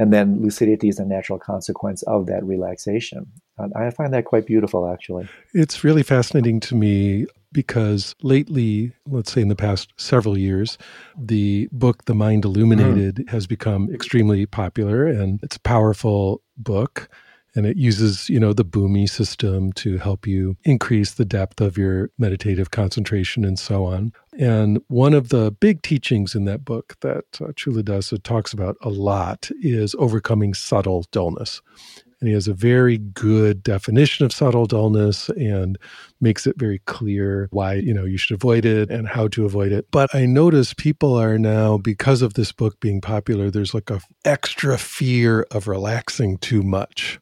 [0.00, 3.26] And then lucidity is a natural consequence of that relaxation.
[3.58, 5.28] And I find that quite beautiful, actually.
[5.52, 10.78] It's really fascinating to me because lately, let's say in the past several years,
[11.18, 13.28] the book The Mind Illuminated mm.
[13.28, 17.10] has become extremely popular and it's a powerful book
[17.54, 21.76] and it uses you know the bhumi system to help you increase the depth of
[21.76, 24.12] your meditative concentration and so on.
[24.38, 28.88] And one of the big teachings in that book that uh, Culadasa talks about a
[28.88, 31.60] lot is overcoming subtle dullness
[32.20, 35.78] and he has a very good definition of subtle dullness and
[36.20, 39.72] makes it very clear why you know you should avoid it and how to avoid
[39.72, 43.90] it but i notice people are now because of this book being popular there's like
[43.90, 47.18] a extra fear of relaxing too much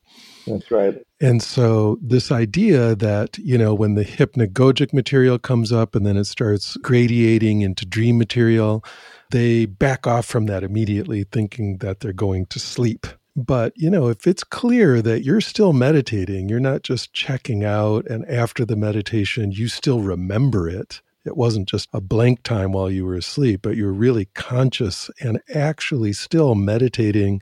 [0.49, 0.97] that's right.
[1.21, 6.17] And so, this idea that, you know, when the hypnagogic material comes up and then
[6.17, 8.85] it starts gradiating into dream material,
[9.31, 13.07] they back off from that immediately, thinking that they're going to sleep.
[13.39, 18.05] But, you know, if it's clear that you're still meditating, you're not just checking out,
[18.07, 21.01] and after the meditation, you still remember it.
[21.25, 25.41] It wasn't just a blank time while you were asleep, but you're really conscious and
[25.55, 27.41] actually still meditating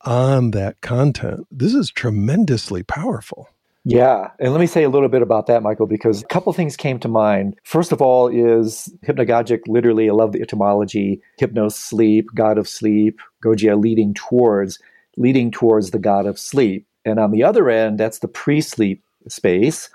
[0.00, 1.46] on that content.
[1.50, 3.48] This is tremendously powerful.
[3.84, 4.30] Yeah.
[4.38, 6.98] And let me say a little bit about that, Michael, because a couple things came
[7.00, 7.58] to mind.
[7.64, 13.20] First of all, is hypnagogic literally, I love the etymology, hypnos sleep, god of sleep,
[13.42, 14.78] gogia leading towards,
[15.16, 16.86] leading towards the god of sleep.
[17.04, 19.90] And on the other end, that's the pre sleep space.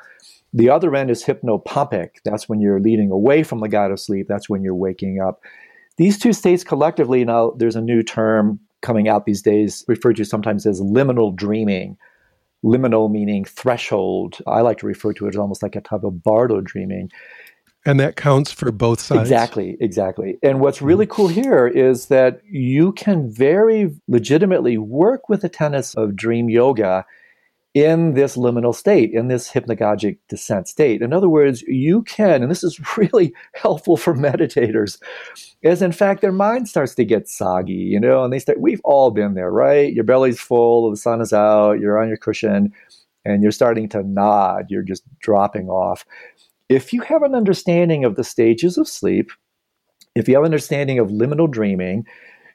[0.53, 2.09] The other end is hypnopompic.
[2.25, 4.27] That's when you're leading away from the god of sleep.
[4.27, 5.41] That's when you're waking up.
[5.97, 10.25] These two states collectively, now there's a new term coming out these days referred to
[10.25, 11.97] sometimes as liminal dreaming.
[12.63, 14.37] Liminal meaning threshold.
[14.47, 17.11] I like to refer to it as almost like a type of bardo dreaming.
[17.89, 19.21] And that counts for both sides.
[19.21, 20.37] Exactly, exactly.
[20.43, 21.09] And what's really mm.
[21.09, 27.03] cool here is that you can very legitimately work with the tenets of dream yoga
[27.73, 31.01] in this liminal state, in this hypnagogic descent state.
[31.01, 35.01] In other words, you can, and this is really helpful for meditators,
[35.63, 38.81] is in fact their mind starts to get soggy, you know, and they start, we've
[38.83, 39.91] all been there, right?
[39.93, 42.71] Your belly's full, the sun is out, you're on your cushion,
[43.25, 46.05] and you're starting to nod, you're just dropping off.
[46.69, 49.31] If you have an understanding of the stages of sleep,
[50.15, 52.05] if you have an understanding of liminal dreaming,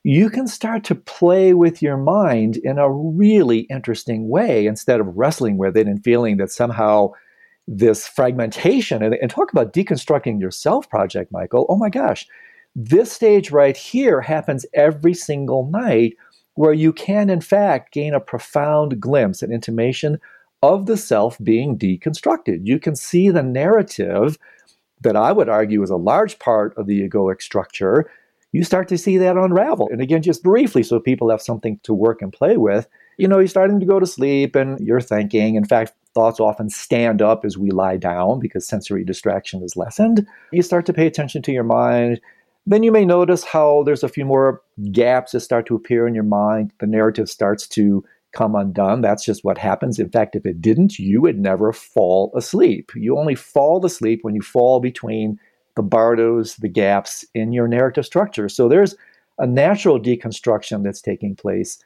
[0.04, 5.16] you can start to play with your mind in a really interesting way instead of
[5.16, 7.10] wrestling with it and feeling that somehow
[7.66, 11.64] this fragmentation and, and talk about deconstructing yourself project michael.
[11.68, 12.26] Oh my gosh
[12.76, 16.14] This stage right here happens every single night
[16.54, 20.20] where you can, in fact, gain a profound glimpse, an intimation
[20.64, 22.60] of the self being deconstructed.
[22.62, 24.38] You can see the narrative
[25.02, 28.10] that I would argue is a large part of the egoic structure.
[28.52, 29.88] You start to see that unravel.
[29.90, 33.38] And again, just briefly, so people have something to work and play with, you know,
[33.38, 35.56] you're starting to go to sleep and you're thinking.
[35.56, 40.26] In fact, thoughts often stand up as we lie down because sensory distraction is lessened.
[40.52, 42.20] You start to pay attention to your mind.
[42.66, 46.14] Then you may notice how there's a few more gaps that start to appear in
[46.14, 46.72] your mind.
[46.80, 48.02] The narrative starts to
[48.34, 49.00] come undone.
[49.00, 49.98] That's just what happens.
[49.98, 52.90] In fact, if it didn't, you would never fall asleep.
[52.94, 55.38] You only fall asleep when you fall between
[55.76, 58.48] the bardos, the gaps in your narrative structure.
[58.48, 58.94] So there's
[59.38, 61.82] a natural deconstruction that's taking place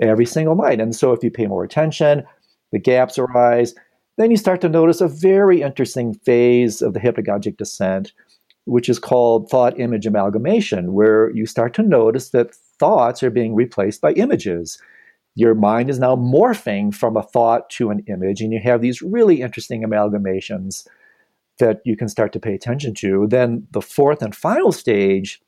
[0.00, 0.80] every single night.
[0.80, 2.24] And so if you pay more attention,
[2.72, 3.74] the gaps arise.
[4.16, 8.12] Then you start to notice a very interesting phase of the hypnagogic descent,
[8.64, 13.54] which is called thought image amalgamation, where you start to notice that thoughts are being
[13.54, 14.80] replaced by images
[15.38, 19.00] your mind is now morphing from a thought to an image, and you have these
[19.00, 20.84] really interesting amalgamations
[21.60, 23.24] that you can start to pay attention to.
[23.28, 25.40] Then the fourth and final stage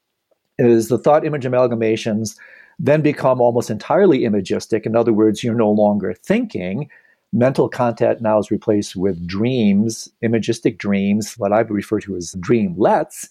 [0.59, 2.37] is the thought image amalgamations
[2.79, 4.87] then become almost entirely imagistic.
[4.87, 6.89] In other words, you're no longer thinking.
[7.33, 13.29] Mental content now is replaced with dreams, imagistic dreams, what I refer to as dreamlets.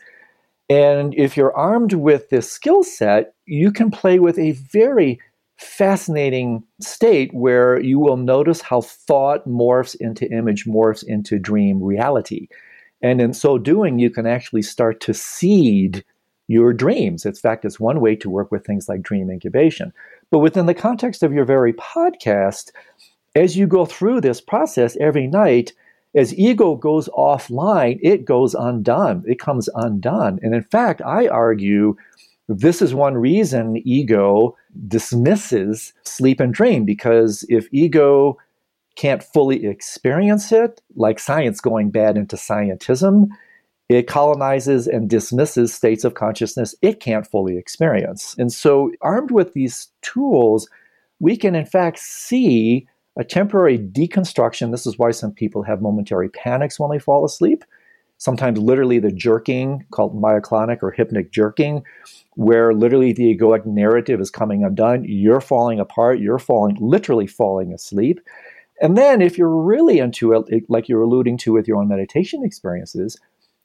[0.69, 5.21] And if you're armed with this skill set, you can play with a very
[5.59, 12.47] fascinating state where you will notice how thought morphs into image, morphs into dream reality.
[13.01, 16.03] And in so doing, you can actually start to seed
[16.47, 17.25] your dreams.
[17.25, 19.93] In fact, it's one way to work with things like dream incubation.
[20.31, 22.71] But within the context of your very podcast,
[23.35, 25.73] as you go through this process every night,
[26.15, 29.23] as ego goes offline, it goes undone.
[29.27, 30.39] It comes undone.
[30.41, 31.95] And in fact, I argue
[32.47, 34.55] this is one reason ego
[34.87, 38.37] dismisses sleep and dream because if ego
[38.95, 43.29] can't fully experience it, like science going bad into scientism,
[43.87, 48.35] it colonizes and dismisses states of consciousness it can't fully experience.
[48.37, 50.69] And so, armed with these tools,
[51.19, 54.71] we can in fact see a temporary deconstruction.
[54.71, 57.65] This is why some people have momentary panics when they fall asleep.
[58.19, 61.83] Sometimes, literally, the jerking called myoclonic or hypnic jerking,
[62.35, 65.05] where literally the egoic narrative is coming undone.
[65.07, 66.19] You're falling apart.
[66.19, 68.19] You're falling, literally falling asleep.
[68.81, 72.43] And then, if you're really into it, like you're alluding to with your own meditation
[72.43, 73.17] experiences,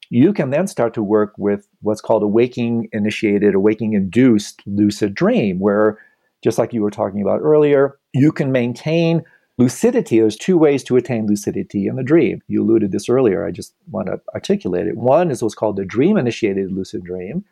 [0.09, 4.63] you can then start to work with what's called a waking initiated, a waking induced
[4.67, 5.99] lucid dream, where
[6.45, 9.25] just like you were talking about earlier, you can maintain
[9.59, 10.19] lucidity.
[10.19, 12.43] There's two ways to attain lucidity in the dream.
[12.49, 13.45] You alluded this earlier.
[13.45, 14.97] I just want to articulate it.
[14.97, 17.45] One is what's called the dream initiated lucid dream,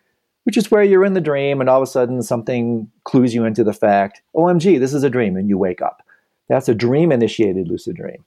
[0.44, 3.44] which is where you're in the dream and all of a sudden something clues you
[3.44, 6.02] into the fact, OMG, this is a dream, and you wake up.
[6.48, 8.24] That's a dream initiated lucid dream.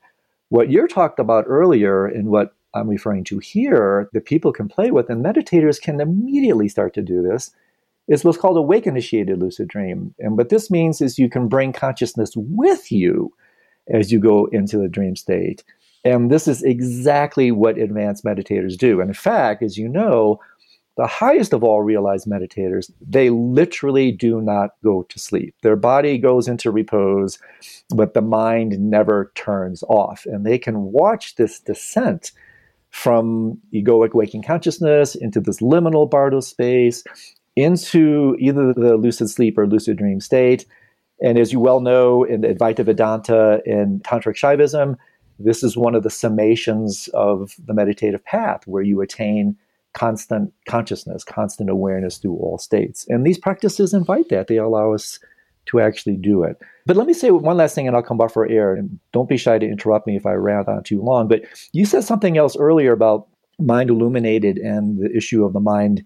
[0.49, 4.91] What you're talked about earlier and what I'm referring to here that people can play
[4.91, 7.51] with, and meditators can immediately start to do this,
[8.07, 10.13] is what's called a wake initiated lucid dream.
[10.19, 13.33] And what this means is you can bring consciousness with you
[13.89, 15.63] as you go into the dream state.
[16.03, 19.01] And this is exactly what advanced meditators do.
[19.01, 20.39] And in fact, as you know,
[20.97, 25.53] the highest of all realized meditators, they literally do not go to sleep.
[25.61, 27.37] Their body goes into repose,
[27.89, 30.25] but the mind never turns off.
[30.25, 32.31] And they can watch this descent
[32.91, 37.03] from egoic waking consciousness into this liminal bardo space,
[37.57, 40.65] into either the lucid sleep or lucid dream state.
[41.21, 44.97] And as you well know, in Advaita Vedanta and Tantric Shaivism,
[45.39, 49.57] this is one of the summations of the meditative path where you attain
[49.93, 53.05] constant consciousness, constant awareness through all states.
[53.09, 54.47] And these practices invite that.
[54.47, 55.19] They allow us
[55.67, 56.57] to actually do it.
[56.85, 58.75] But let me say one last thing and I'll come back for air.
[58.75, 61.27] And don't be shy to interrupt me if I rant on too long.
[61.27, 66.03] But you said something else earlier about mind illuminated and the issue of the mind.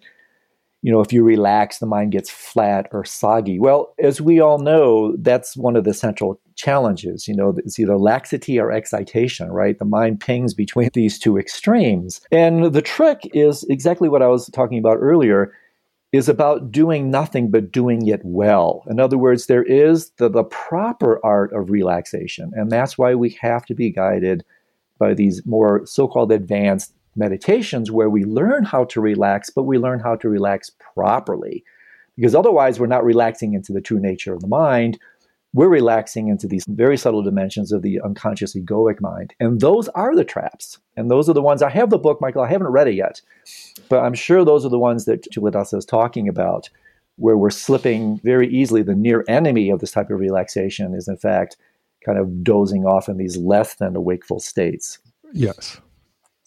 [0.82, 3.60] You know, if you relax, the mind gets flat or soggy.
[3.60, 7.28] Well, as we all know, that's one of the central challenges.
[7.28, 9.78] You know, it's either laxity or excitation, right?
[9.78, 12.22] The mind pings between these two extremes.
[12.32, 15.54] And the trick is exactly what I was talking about earlier
[16.12, 18.84] is about doing nothing but doing it well.
[18.90, 22.52] In other words, there is the, the proper art of relaxation.
[22.56, 24.44] And that's why we have to be guided
[24.98, 29.78] by these more so called advanced meditations where we learn how to relax, but we
[29.78, 31.64] learn how to relax properly.
[32.16, 34.98] Because otherwise, we're not relaxing into the true nature of the mind
[35.54, 39.34] we're relaxing into these very subtle dimensions of the unconscious egoic mind.
[39.40, 40.78] And those are the traps.
[40.96, 42.44] And those are the ones I have the book, Michael.
[42.44, 43.22] I haven't read it yet,
[43.90, 46.70] but I'm sure those are the ones that Culadasa is talking about,
[47.16, 48.84] where we're slipping very easily.
[48.84, 51.58] The near enemy of this type of relaxation is, in fact,
[52.06, 55.00] kind of dozing off in these less than wakeful states.
[55.34, 55.82] Yes.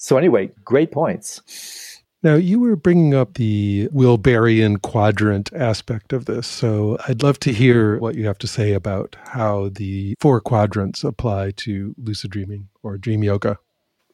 [0.02, 2.02] So, anyway, great points.
[2.24, 6.48] Now, you were bringing up the Wilberian quadrant aspect of this.
[6.48, 11.04] So I'd love to hear what you have to say about how the four quadrants
[11.04, 13.58] apply to lucid dreaming or dream yoga.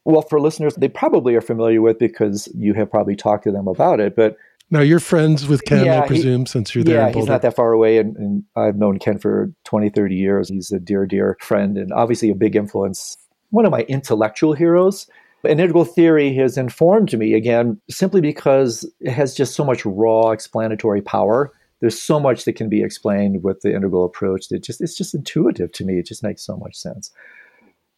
[0.05, 3.67] Well, for listeners, they probably are familiar with because you have probably talked to them
[3.67, 4.15] about it.
[4.15, 4.37] But
[4.71, 7.09] now you're friends with Ken, yeah, I presume, he, since you're there.
[7.09, 7.97] Yeah, he's not that far away.
[7.97, 10.51] And, and I've known Ken for 20, 30 years.
[10.51, 13.17] He's a dear, dear friend and obviously a big influence,
[13.49, 15.07] one of my intellectual heroes
[15.45, 21.03] integral theory has informed me again simply because it has just so much raw explanatory
[21.03, 21.53] power.
[21.81, 25.15] There's so much that can be explained with the integral approach that just it's just
[25.15, 25.99] intuitive to me.
[25.99, 27.13] It just makes so much sense.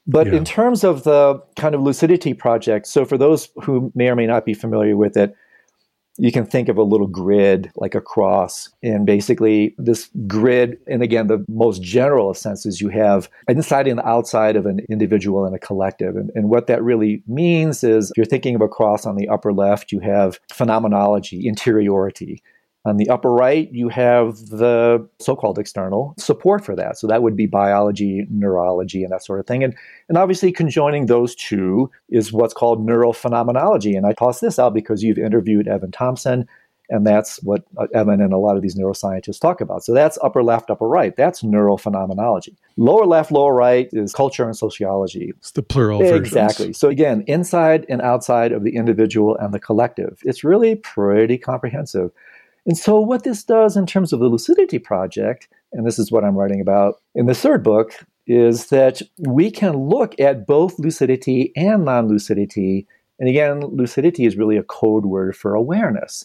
[0.07, 0.35] But yeah.
[0.35, 4.27] in terms of the kind of lucidity project, so for those who may or may
[4.27, 5.35] not be familiar with it,
[6.21, 8.69] you can think of a little grid like a cross.
[8.83, 14.01] And basically, this grid, and again, the most general sense is you have inside and
[14.01, 16.17] outside of an individual and a collective.
[16.17, 19.29] And, and what that really means is if you're thinking of a cross on the
[19.29, 22.43] upper left, you have phenomenology, interiority.
[22.87, 26.97] On the upper right, you have the so called external support for that.
[26.97, 29.63] So that would be biology, neurology, and that sort of thing.
[29.63, 29.75] And,
[30.09, 33.97] and obviously, conjoining those two is what's called neurophenomenology.
[33.99, 36.49] And I toss this out because you've interviewed Evan Thompson,
[36.89, 39.85] and that's what uh, Evan and a lot of these neuroscientists talk about.
[39.85, 41.15] So that's upper left, upper right.
[41.15, 42.57] That's neurophenomenology.
[42.79, 45.35] Lower left, lower right is culture and sociology.
[45.37, 46.65] It's the plural Exactly.
[46.67, 46.79] Versions.
[46.79, 50.19] So again, inside and outside of the individual and the collective.
[50.25, 52.11] It's really pretty comprehensive.
[52.67, 56.25] And so, what this does in terms of the Lucidity Project, and this is what
[56.25, 57.93] I'm writing about in the third book,
[58.27, 62.87] is that we can look at both lucidity and non lucidity.
[63.19, 66.25] And again, lucidity is really a code word for awareness.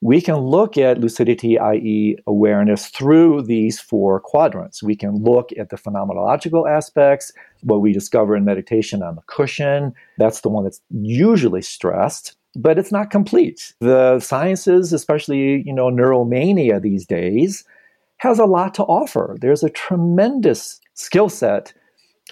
[0.00, 4.82] We can look at lucidity, i.e., awareness, through these four quadrants.
[4.82, 9.94] We can look at the phenomenological aspects, what we discover in meditation on the cushion.
[10.18, 13.74] That's the one that's usually stressed but it's not complete.
[13.80, 17.64] The sciences, especially, you know, neuromania these days,
[18.18, 19.36] has a lot to offer.
[19.40, 21.72] There's a tremendous skill set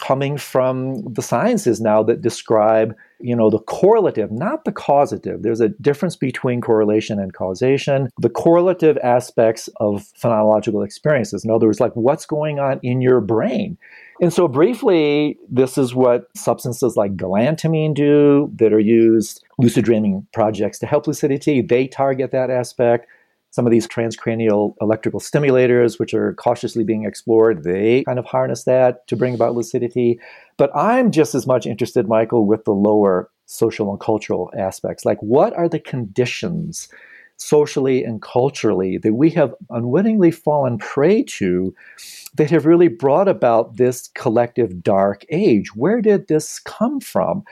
[0.00, 5.60] coming from the sciences now that describe you know the correlative not the causative there's
[5.60, 11.78] a difference between correlation and causation the correlative aspects of phenomenological experiences in other words
[11.78, 13.76] like what's going on in your brain
[14.20, 20.26] and so briefly this is what substances like galantamine do that are used lucid dreaming
[20.32, 23.06] projects to help lucidity they target that aspect
[23.52, 28.64] some of these transcranial electrical stimulators, which are cautiously being explored, they kind of harness
[28.64, 30.18] that to bring about lucidity.
[30.56, 35.04] But I'm just as much interested, Michael, with the lower social and cultural aspects.
[35.04, 36.88] Like, what are the conditions
[37.36, 41.74] socially and culturally that we have unwittingly fallen prey to
[42.34, 45.74] that have really brought about this collective dark age?
[45.74, 47.44] Where did this come from?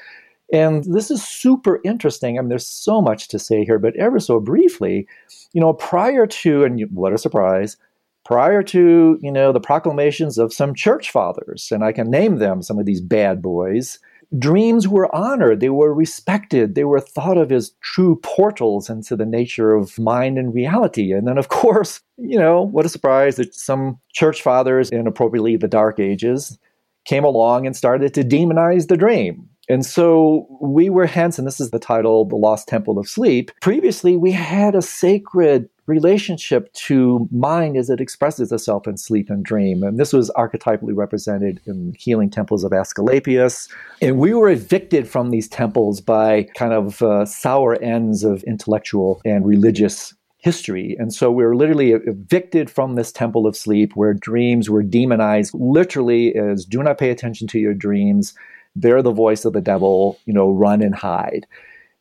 [0.53, 2.39] And this is super interesting.
[2.39, 5.07] I mean, there's so much to say here, but ever so briefly,
[5.53, 7.77] you know, prior to, and what a surprise,
[8.25, 12.63] prior to, you know, the proclamations of some church fathers, and I can name them,
[12.63, 13.99] some of these bad boys,
[14.39, 19.27] dreams were honored, they were respected, they were thought of as true portals into the
[19.27, 21.13] nature of mind and reality.
[21.13, 25.69] And then, of course, you know, what a surprise that some church fathers, inappropriately the
[25.69, 26.59] Dark Ages,
[27.05, 29.49] came along and started to demonize the dream.
[29.69, 33.53] And so we were hence, and this is the title, The Lost Temple of Sleep.
[33.61, 39.45] Previously, we had a sacred relationship to mind as it expresses itself in sleep and
[39.45, 39.83] dream.
[39.83, 43.69] And this was archetypally represented in healing temples of Asclepius.
[44.01, 49.21] And we were evicted from these temples by kind of uh, sour ends of intellectual
[49.25, 50.97] and religious history.
[50.99, 55.53] And so we were literally evicted from this temple of sleep where dreams were demonized
[55.53, 58.33] literally as do not pay attention to your dreams
[58.77, 61.47] they're the voice of the devil, you know, run and hide.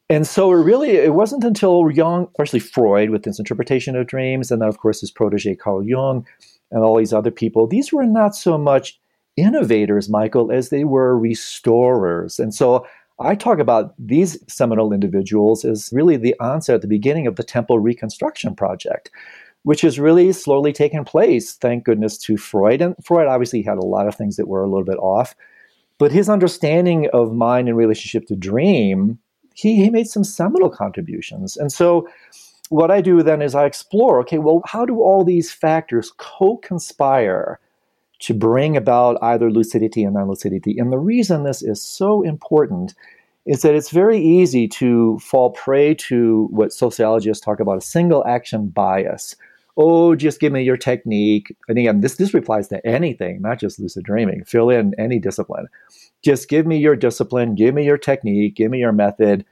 [0.09, 4.51] And so it really it wasn't until Jung, especially Freud with his interpretation of dreams,
[4.51, 6.25] and then of course his protege Carl Jung
[6.71, 8.99] and all these other people, these were not so much
[9.37, 12.39] innovators, Michael, as they were restorers.
[12.39, 12.85] And so
[13.19, 17.79] I talk about these seminal individuals as really the onset the beginning of the temple
[17.79, 19.11] reconstruction project,
[19.63, 22.81] which has really slowly taken place, thank goodness to Freud.
[22.81, 25.35] And Freud obviously had a lot of things that were a little bit off.
[25.97, 29.19] But his understanding of mind in relationship to dream,
[29.61, 31.57] he, he made some seminal contributions.
[31.57, 32.07] And so
[32.69, 36.57] what I do then is I explore okay, well, how do all these factors co
[36.57, 37.59] conspire
[38.19, 40.77] to bring about either lucidity and non lucidity.
[40.77, 42.93] And the reason this is so important
[43.45, 48.25] is that it's very easy to fall prey to what sociologists talk about a single
[48.27, 49.35] action bias.
[49.77, 51.55] Oh, just give me your technique.
[51.69, 54.43] And again, this, this applies to anything, not just lucid dreaming.
[54.43, 55.67] Fill in any discipline.
[56.23, 59.45] Just give me your discipline, give me your technique, give me your method.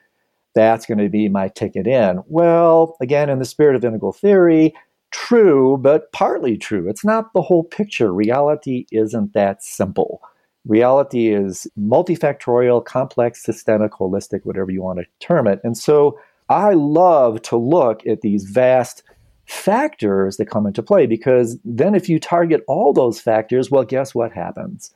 [0.56, 2.22] That's going to be my ticket in.
[2.28, 4.74] Well, again, in the spirit of integral theory,
[5.12, 6.90] true, but partly true.
[6.90, 8.14] It's not the whole picture.
[8.14, 10.22] Reality isn't that simple.
[10.68, 15.62] Reality is multifactorial, complex, systemic, holistic, whatever you want to term it.
[15.64, 19.04] And so I love to look at these vast
[19.46, 24.14] factors that come into play because then if you target all those factors, well, guess
[24.14, 24.92] what happens?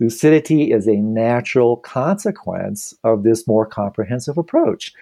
[0.00, 4.92] Lucidity is a natural consequence of this more comprehensive approach.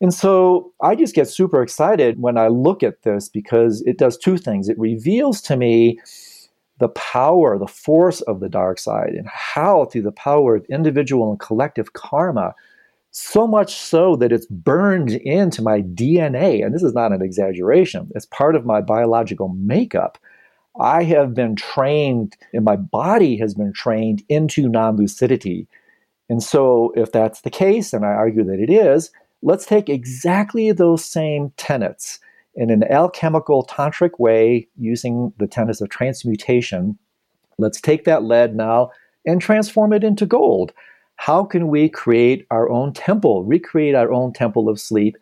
[0.00, 4.18] And so I just get super excited when I look at this because it does
[4.18, 4.68] two things.
[4.68, 5.98] It reveals to me
[6.78, 11.30] the power, the force of the dark side, and how through the power of individual
[11.30, 12.54] and collective karma,
[13.10, 16.62] so much so that it's burned into my DNA.
[16.62, 20.18] And this is not an exaggeration, it's part of my biological makeup.
[20.80, 25.68] I have been trained, and my body has been trained into non lucidity.
[26.28, 29.10] And so, if that's the case, and I argue that it is,
[29.42, 32.18] let's take exactly those same tenets
[32.54, 36.98] in an alchemical tantric way using the tenets of transmutation.
[37.58, 38.90] Let's take that lead now
[39.24, 40.72] and transform it into gold.
[41.16, 45.16] How can we create our own temple, recreate our own temple of sleep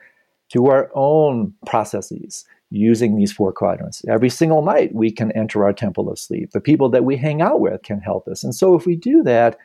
[0.51, 2.45] through our own processes
[2.75, 4.05] using these four quadrants?
[4.09, 6.51] Every single night we can enter our temple of sleep.
[6.51, 8.45] The people that we hang out with can help us.
[8.45, 9.57] And so if we do that,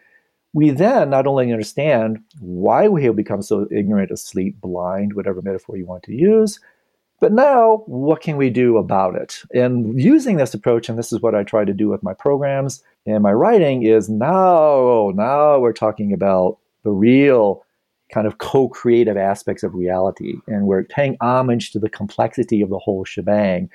[0.53, 5.77] we then not only understand why we have become so ignorant, asleep, blind, whatever metaphor
[5.77, 6.59] you want to use,
[7.19, 9.41] but now what can we do about it?
[9.53, 12.81] And using this approach, and this is what I try to do with my programs
[13.05, 17.65] and my writing, is now, now we're talking about the real
[18.13, 20.35] kind of co-creative aspects of reality.
[20.47, 23.69] And we're paying homage to the complexity of the whole shebang.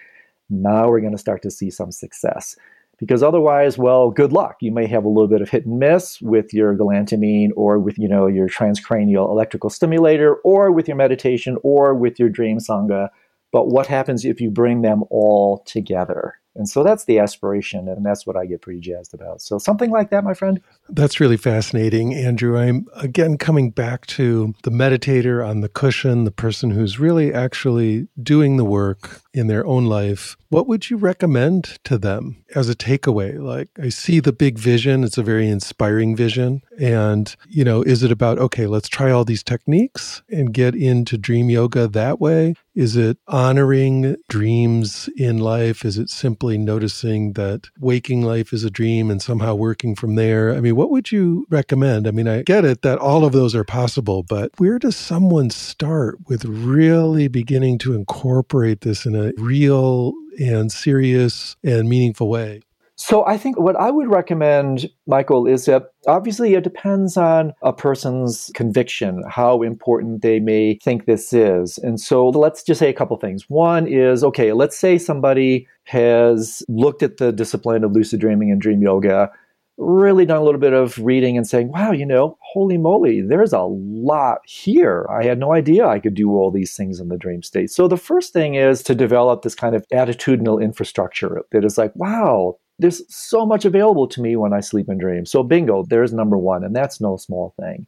[0.51, 2.57] Now we're going to start to see some success
[2.99, 4.57] because otherwise, well, good luck.
[4.61, 7.99] You may have a little bit of hit and miss with your galantamine or with,
[7.99, 13.09] you know, your transcranial electrical stimulator or with your meditation or with your dream sangha.
[13.53, 16.35] But what happens if you bring them all together?
[16.57, 19.43] And so that's the aspiration, and that's what I get pretty jazzed about.
[19.43, 20.61] So something like that, my friend.
[20.89, 22.57] That's really fascinating, Andrew.
[22.57, 28.07] I'm again coming back to the meditator on the cushion, the person who's really actually
[28.23, 30.37] doing the work in their own life.
[30.55, 33.43] What would you recommend to them as a takeaway?
[33.43, 36.63] Like, I see the big vision, it's a very inspiring vision.
[36.79, 41.19] And, you know, is it about, okay, let's try all these techniques and get into
[41.19, 42.55] dream yoga that way?
[42.75, 45.85] Is it honoring dreams in life?
[45.85, 50.53] Is it simply noticing that waking life is a dream and somehow working from there?
[50.55, 52.07] I mean, what would you recommend?
[52.07, 55.51] I mean, I get it that all of those are possible, but where does someone
[55.51, 62.63] start with really beginning to incorporate this in a real and serious and meaningful way?
[62.97, 67.73] So I think what I would recommend, Michael, is that obviously it depends on a
[67.73, 71.77] person's conviction, how important they may think this is.
[71.79, 73.47] And so let's just say a couple things.
[73.49, 78.61] One is okay, let's say somebody has looked at the discipline of lucid dreaming and
[78.61, 79.31] dream yoga
[79.77, 83.53] really done a little bit of reading and saying, wow, you know, holy moly, there's
[83.53, 85.07] a lot here.
[85.11, 87.71] I had no idea I could do all these things in the dream state.
[87.71, 91.95] So the first thing is to develop this kind of attitudinal infrastructure that is like,
[91.97, 95.27] wow, there's so much available to me when I sleep and dream.
[95.27, 97.87] So bingo, there's number one, and that's no small thing.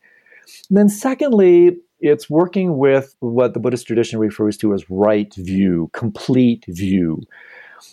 [0.68, 5.90] And then secondly, it's working with what the Buddhist tradition refers to as right view,
[5.92, 7.22] complete view,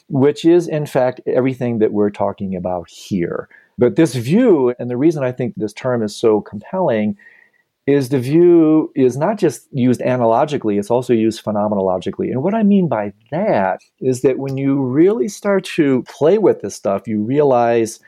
[0.10, 3.50] which is in fact everything that we're talking about here.
[3.78, 7.18] But this view, and the reason I think this term is so compelling,
[7.86, 12.32] is the view is not just used analogically, it's also used phenomenologically.
[12.32, 16.62] And what I mean by that is that when you really start to play with
[16.62, 18.00] this stuff, you realize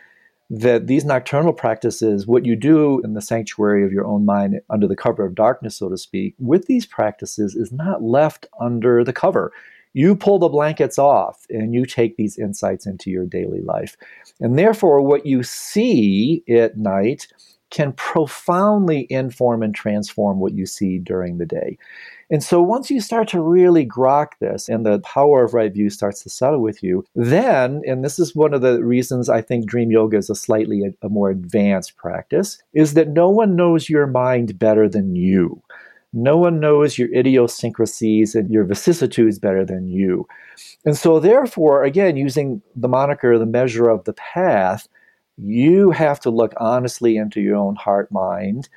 [0.50, 4.88] that these nocturnal practices, what you do in the sanctuary of your own mind under
[4.88, 9.14] the cover of darkness, so to speak, with these practices is not left under the
[9.14, 9.52] cover
[9.96, 13.96] you pull the blankets off and you take these insights into your daily life.
[14.42, 17.28] And therefore, what you see at night
[17.72, 21.78] can profoundly inform and transform what you see during the day.
[22.30, 25.90] And so once you start to really grok this and the power of right view
[25.90, 29.66] starts to settle with you, then, and this is one of the reasons I think
[29.66, 33.90] dream yoga is a slightly a, a more advanced practice, is that no one knows
[33.90, 35.62] your mind better than you.
[36.16, 40.28] No one knows your idiosyncrasies and your vicissitudes better than you.
[40.86, 44.88] And so, therefore, again, using the moniker, the measure of the path,
[45.38, 48.70] You have to look honestly into your own heart mind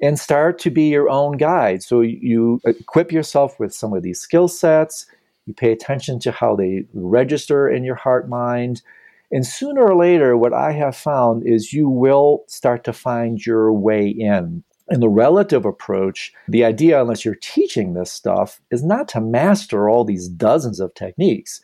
[0.00, 1.82] and start to be your own guide.
[1.82, 5.06] So you equip yourself with some of these skill sets,
[5.46, 8.82] you pay attention to how they register in your heart mind.
[9.30, 13.72] And sooner or later, what I have found is you will start to find your
[13.72, 14.64] way in.
[14.90, 19.88] In the relative approach, the idea, unless you're teaching this stuff, is not to master
[19.88, 21.60] all these dozens of techniques.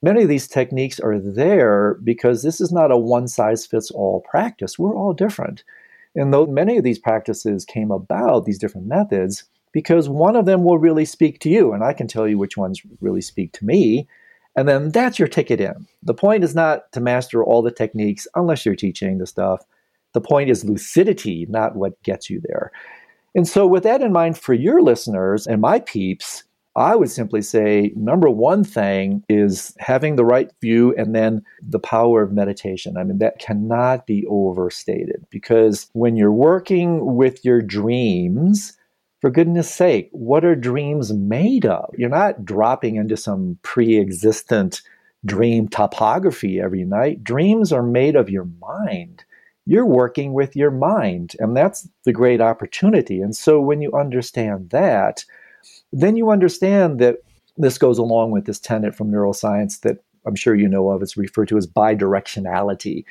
[0.00, 4.24] Many of these techniques are there because this is not a one size fits all
[4.28, 4.78] practice.
[4.78, 5.64] We're all different.
[6.14, 10.64] And though many of these practices came about, these different methods, because one of them
[10.64, 13.64] will really speak to you, and I can tell you which ones really speak to
[13.64, 14.06] me.
[14.56, 15.86] And then that's your ticket in.
[16.02, 19.64] The point is not to master all the techniques unless you're teaching the stuff.
[20.12, 22.70] The point is lucidity, not what gets you there.
[23.34, 26.44] And so, with that in mind, for your listeners and my peeps,
[26.74, 31.78] I would simply say number one thing is having the right view and then the
[31.78, 32.96] power of meditation.
[32.96, 38.76] I mean, that cannot be overstated because when you're working with your dreams,
[39.20, 41.94] for goodness sake, what are dreams made of?
[41.96, 44.82] You're not dropping into some pre existent
[45.24, 47.22] dream topography every night.
[47.22, 49.24] Dreams are made of your mind.
[49.64, 53.20] You're working with your mind, and that's the great opportunity.
[53.20, 55.24] And so when you understand that,
[55.92, 57.18] then you understand that
[57.56, 61.02] this goes along with this tenet from neuroscience that I'm sure you know of.
[61.02, 63.04] It's referred to as bidirectionality,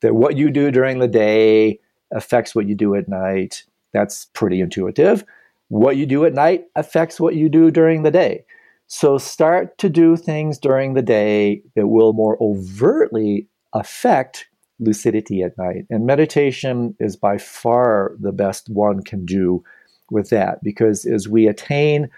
[0.00, 1.78] that what you do during the day
[2.12, 3.64] affects what you do at night.
[3.92, 5.24] That's pretty intuitive
[5.72, 8.44] what you do at night affects what you do during the day.
[8.88, 14.48] So start to do things during the day that will more overtly affect
[14.82, 15.86] lucidity at night.
[15.90, 19.62] And meditation is by far the best one can do
[20.10, 22.10] with that because as we attain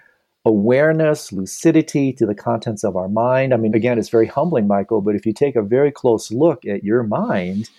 [0.45, 5.01] awareness, lucidity to the contents of our mind, I mean, again, it's very humbling, Michael,
[5.01, 7.71] but if you take a very close look at your mind,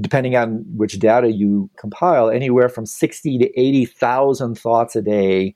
[0.00, 5.54] depending on which data you compile, anywhere from 60 to 80,000 thoughts a day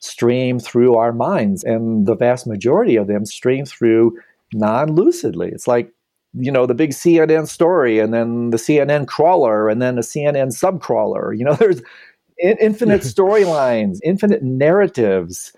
[0.00, 1.64] stream through our minds.
[1.64, 4.18] And the vast majority of them stream through
[4.52, 5.48] non lucidly.
[5.48, 5.92] It's like,
[6.38, 10.48] you know, the big CNN story and then the CNN crawler and then a CNN
[10.48, 11.36] subcrawler.
[11.36, 11.82] You know, there's
[12.38, 15.52] infinite storylines, infinite narratives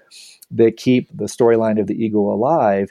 [0.51, 2.91] that keep the storyline of the ego alive.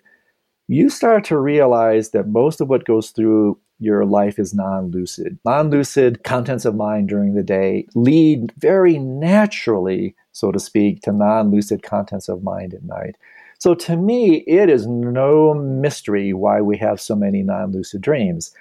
[0.68, 5.38] You start to realize that most of what goes through your life is non lucid.
[5.46, 11.12] Non lucid contents of mind during the day lead very naturally, so to speak, to
[11.12, 13.16] non lucid contents of mind at night.
[13.60, 18.52] So to me, it is no mystery why we have so many non lucid dreams.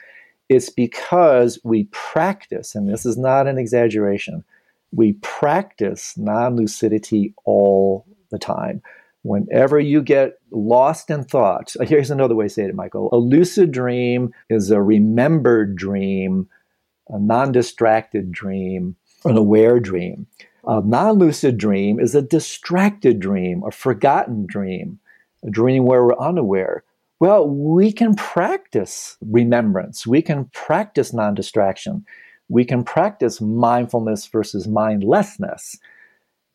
[0.48, 4.44] It's because we practice, and this is not an exaggeration,
[4.92, 8.82] we practice non lucidity all the time.
[9.22, 13.08] Whenever you get lost in thought, here's another way to say it, Michael.
[13.12, 16.48] A lucid dream is a remembered dream,
[17.08, 20.26] a non distracted dream, an aware dream.
[20.66, 24.98] Um, a non lucid dream is a distracted dream, a forgotten dream,
[25.44, 26.82] a dream where we're unaware.
[27.18, 32.04] Well, we can practice remembrance, we can practice non distraction,
[32.48, 35.78] we can practice mindfulness versus mindlessness.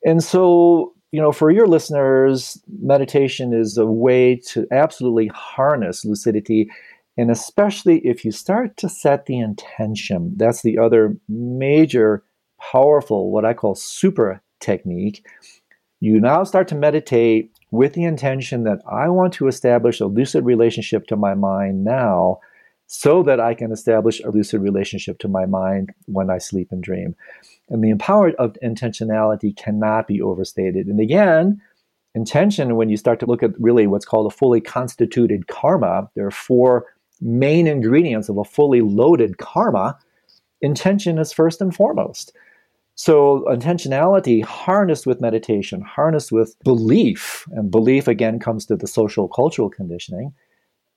[0.06, 6.70] And so you know, for your listeners, meditation is a way to absolutely harness lucidity.
[7.18, 12.24] And especially if you start to set the intention, that's the other major,
[12.72, 15.26] powerful, what I call super technique.
[16.00, 20.46] You now start to meditate with the intention that I want to establish a lucid
[20.46, 22.40] relationship to my mind now
[22.88, 26.84] so that I can establish a lucid relationship to my mind when I sleep and
[26.84, 27.16] dream.
[27.70, 30.88] And the power of intentionality cannot be overstated.
[30.88, 31.62] And again,
[32.16, 36.28] intention, when you start to look at really what's called a fully constituted karma, there
[36.28, 36.86] are four
[37.22, 39.98] main ingredients of a fully loaded karma.
[40.62, 42.34] Intention is first and foremost.
[42.96, 49.28] So, intentionality harnessed with meditation, harnessed with belief, and belief again comes to the social
[49.28, 50.34] cultural conditioning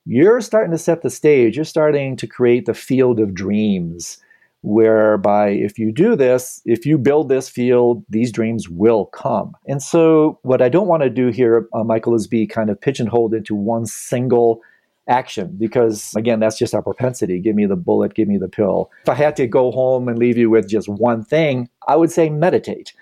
[0.07, 1.57] you're starting to set the stage.
[1.57, 4.19] You're starting to create the field of dreams,
[4.63, 9.55] whereby if you do this, if you build this field, these dreams will come.
[9.67, 12.81] And so, what I don't want to do here, uh, Michael, is be kind of
[12.81, 14.61] pigeonholed into one single
[15.07, 18.91] action because again that's just our propensity give me the bullet give me the pill
[19.03, 22.11] if i had to go home and leave you with just one thing i would
[22.11, 22.95] say meditate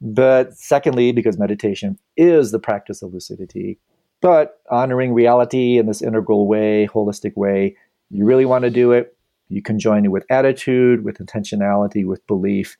[0.00, 3.78] but secondly because meditation is the practice of lucidity
[4.24, 7.76] but honoring reality in this integral way, holistic way,
[8.08, 9.14] you really want to do it,
[9.50, 12.78] you can join it with attitude, with intentionality, with belief.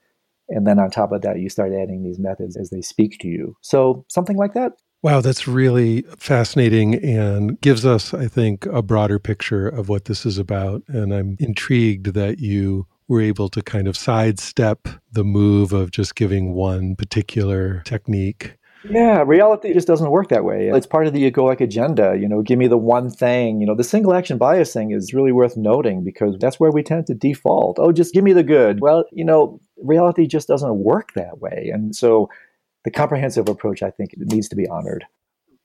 [0.49, 3.27] And then on top of that, you start adding these methods as they speak to
[3.27, 3.55] you.
[3.61, 4.73] So, something like that.
[5.05, 10.25] Wow, that's really fascinating and gives us, I think, a broader picture of what this
[10.25, 10.81] is about.
[10.87, 16.15] And I'm intrigued that you were able to kind of sidestep the move of just
[16.15, 18.57] giving one particular technique.
[18.89, 20.69] Yeah, reality just doesn't work that way.
[20.69, 22.17] It's part of the egoic agenda.
[22.19, 23.61] You know, give me the one thing.
[23.61, 26.81] You know, the single action bias thing is really worth noting because that's where we
[26.81, 27.77] tend to default.
[27.77, 28.81] Oh, just give me the good.
[28.81, 31.69] Well, you know, reality just doesn't work that way.
[31.71, 32.27] And so
[32.85, 35.05] the comprehensive approach, I think, needs to be honored.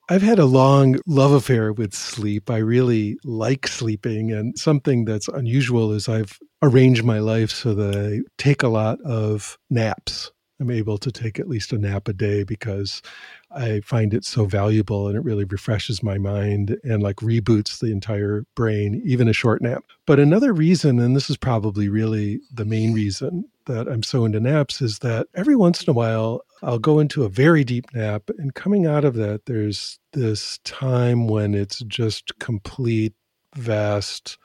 [0.09, 2.49] I've had a long love affair with sleep.
[2.49, 7.95] I really like sleeping, and something that's unusual is I've arranged my life so that
[7.95, 10.31] I take a lot of naps.
[10.59, 13.01] I'm able to take at least a nap a day because
[13.49, 17.91] I find it so valuable and it really refreshes my mind and like reboots the
[17.91, 19.83] entire brain, even a short nap.
[20.05, 24.39] But another reason, and this is probably really the main reason that I'm so into
[24.39, 28.29] naps, is that every once in a while I'll go into a very deep nap.
[28.37, 33.13] And coming out of that, there's this time when it's just complete,
[33.55, 34.37] vast,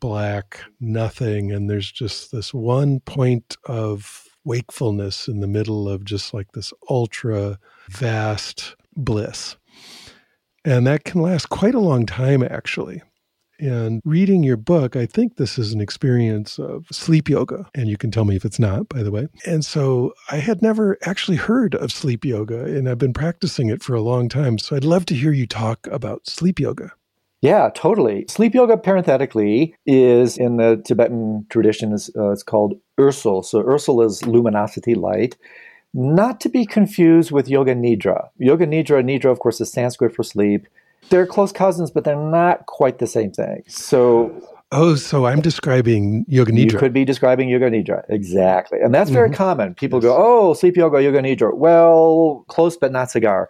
[0.00, 1.52] black, nothing.
[1.52, 6.72] And there's just this one point of wakefulness in the middle of just like this
[6.88, 9.56] ultra vast bliss.
[10.64, 13.02] And that can last quite a long time, actually.
[13.58, 17.68] And reading your book, I think this is an experience of sleep yoga.
[17.74, 19.28] And you can tell me if it's not, by the way.
[19.46, 23.82] And so I had never actually heard of sleep yoga, and I've been practicing it
[23.82, 24.58] for a long time.
[24.58, 26.92] So I'd love to hear you talk about sleep yoga.
[27.42, 28.24] Yeah, totally.
[28.28, 33.44] Sleep yoga, parenthetically, is in the Tibetan tradition, is, uh, it's called Ösel.
[33.44, 35.36] So Ösel is luminosity light.
[35.94, 38.28] Not to be confused with Yoga Nidra.
[38.38, 40.66] Yoga Nidra, Nidra, of course, is Sanskrit for sleep.
[41.08, 43.62] They're close cousins, but they're not quite the same thing.
[43.68, 44.42] So
[44.72, 46.72] Oh, so I'm describing yoga nidra.
[46.72, 49.36] You could be describing yoga nidra, exactly, and that's very mm-hmm.
[49.36, 49.74] common.
[49.74, 53.48] People go, "Oh, sleep yoga, yoga nidra." Well, close but not cigar.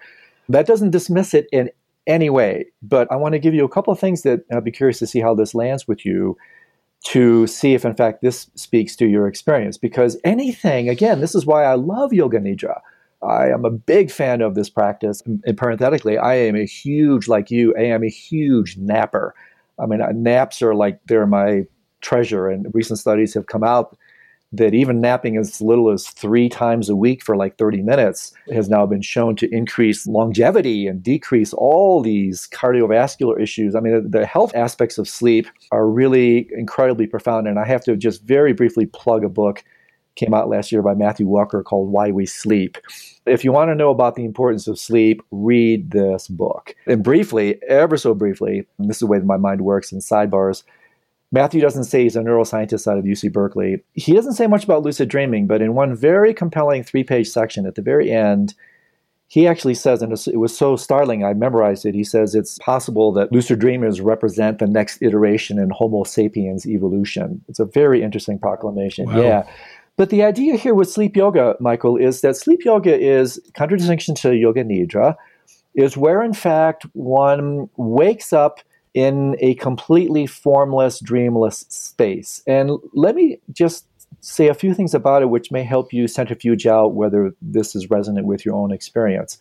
[0.51, 1.71] That doesn't dismiss it in
[2.07, 4.71] any way, but I want to give you a couple of things that I'd be
[4.71, 6.37] curious to see how this lands with you,
[7.05, 9.79] to see if in fact this speaks to your experience.
[9.79, 12.81] Because anything, again, this is why I love yoga nidra.
[13.23, 15.23] I am a big fan of this practice.
[15.27, 19.35] And parenthetically, I am a huge, like you, I am a huge napper.
[19.79, 21.67] I mean, naps are like they're my
[22.01, 22.49] treasure.
[22.49, 23.97] And recent studies have come out
[24.53, 28.69] that even napping as little as three times a week for like 30 minutes has
[28.69, 33.75] now been shown to increase longevity and decrease all these cardiovascular issues.
[33.75, 37.49] I mean, the health aspects of sleep are really incredibly profound.
[37.49, 39.65] And I have to just very briefly plug a book
[40.17, 42.79] came out last year by Matthew Walker called Why We Sleep.
[43.27, 46.75] If you want to know about the importance of sleep, read this book.
[46.87, 50.63] And briefly, ever so briefly, this is the way that my mind works in sidebars.
[51.33, 53.83] Matthew doesn't say he's a neuroscientist out of UC Berkeley.
[53.95, 57.67] He doesn't say much about lucid dreaming, but in one very compelling three page section
[57.67, 58.55] at the very end,
[59.29, 61.95] he actually says, and it was so startling, I memorized it.
[61.95, 67.45] He says it's possible that lucid dreamers represent the next iteration in Homo sapiens evolution.
[67.49, 69.07] It's a very interesting proclamation.
[69.07, 69.21] Wow.
[69.21, 69.47] Yeah.
[69.97, 74.37] But the idea here with sleep yoga, Michael, is that sleep yoga is contradistinction to
[74.37, 75.17] yoga nidra,
[75.75, 78.61] is where in fact one wakes up
[78.93, 82.43] in a completely formless, dreamless space.
[82.47, 83.87] And let me just
[84.21, 87.91] say a few things about it which may help you centrifuge out whether this is
[87.91, 89.39] resonant with your own experience.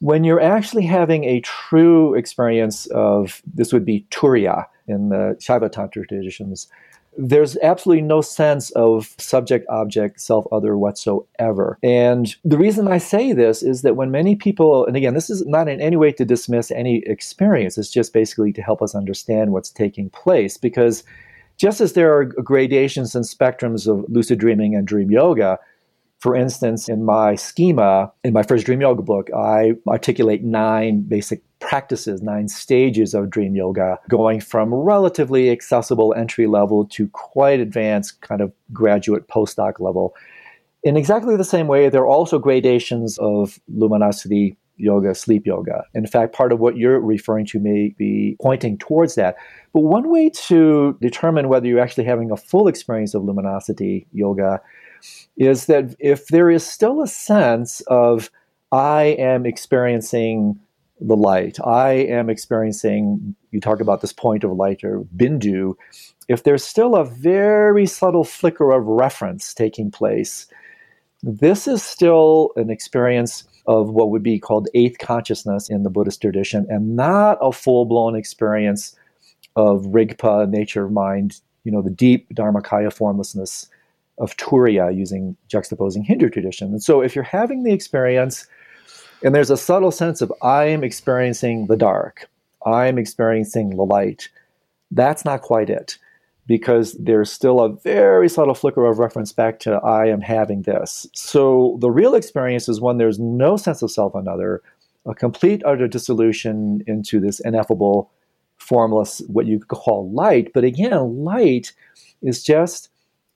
[0.00, 5.70] When you're actually having a true experience of this would be turiya in the Shaiva
[5.70, 6.68] Tantra traditions,
[7.16, 11.78] there's absolutely no sense of subject, object, self, other whatsoever.
[11.82, 15.44] And the reason I say this is that when many people, and again, this is
[15.46, 19.52] not in any way to dismiss any experience, it's just basically to help us understand
[19.52, 20.56] what's taking place.
[20.56, 21.04] Because
[21.58, 25.58] just as there are gradations and spectrums of lucid dreaming and dream yoga,
[26.22, 31.42] for instance, in my schema, in my first dream yoga book, I articulate nine basic
[31.58, 38.20] practices, nine stages of dream yoga, going from relatively accessible entry level to quite advanced,
[38.20, 40.14] kind of graduate postdoc level.
[40.84, 45.82] In exactly the same way, there are also gradations of luminosity yoga, sleep yoga.
[45.92, 49.34] In fact, part of what you're referring to may be pointing towards that.
[49.72, 54.60] But one way to determine whether you're actually having a full experience of luminosity yoga
[55.36, 58.30] is that if there is still a sense of,
[58.70, 60.58] I am experiencing
[61.00, 65.74] the light, I am experiencing, you talk about this point of light or bindu,
[66.28, 70.46] if there's still a very subtle flicker of reference taking place,
[71.22, 76.20] this is still an experience of what would be called eighth consciousness in the Buddhist
[76.20, 78.96] tradition and not a full blown experience
[79.54, 83.68] of Rigpa, nature of mind, you know, the deep Dharmakaya formlessness
[84.22, 86.68] of Turiya using juxtaposing Hindu tradition.
[86.68, 88.46] And so if you're having the experience
[89.22, 92.28] And there's a subtle sense of I am experiencing the dark,
[92.66, 94.28] I am experiencing the light.
[94.90, 95.98] That's not quite it
[96.46, 101.06] because there's still a very subtle flicker of reference back to I am having this.
[101.14, 104.60] So the real experience is when there's no sense of self another,
[105.06, 108.10] a complete utter dissolution into this ineffable,
[108.58, 110.52] formless, what you call light.
[110.52, 111.72] But again, light
[112.22, 112.90] is just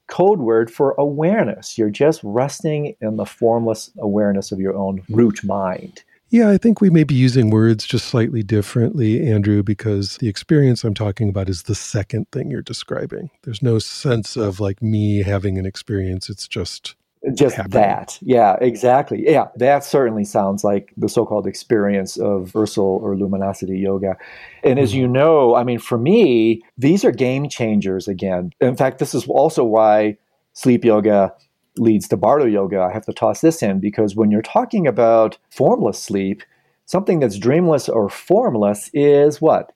[0.08, 1.76] code word for awareness.
[1.76, 6.02] You're just resting in the formless awareness of your own root mind.
[6.28, 10.82] Yeah, I think we may be using words just slightly differently, Andrew, because the experience
[10.82, 13.30] I'm talking about is the second thing you're describing.
[13.44, 16.28] There's no sense of like me having an experience.
[16.28, 16.96] It's just
[17.34, 17.72] just happening.
[17.80, 18.18] that.
[18.22, 19.24] Yeah, exactly.
[19.24, 24.16] Yeah, that certainly sounds like the so-called experience of Ösel or luminosity yoga.
[24.62, 25.00] And as mm-hmm.
[25.00, 28.52] you know, I mean, for me, these are game changers again.
[28.60, 30.16] In fact, this is also why
[30.52, 31.34] sleep yoga
[31.78, 32.80] leads to Bardo yoga.
[32.80, 36.42] I have to toss this in because when you're talking about formless sleep,
[36.86, 39.72] something that's dreamless or formless is what?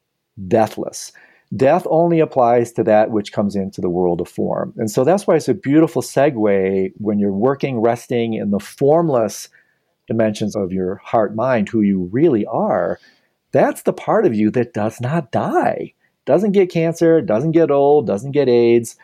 [0.49, 1.13] Deathless.
[1.57, 4.73] Death only applies to that which comes into the world of form.
[4.77, 9.49] And so that's why it's a beautiful segue when you're working, resting in the formless
[10.07, 13.01] dimensions of your heart mind, who you really are.
[13.53, 15.93] That's the part of you that does not die,
[16.25, 18.97] doesn't get cancer, doesn't get old, doesn't get AIDS,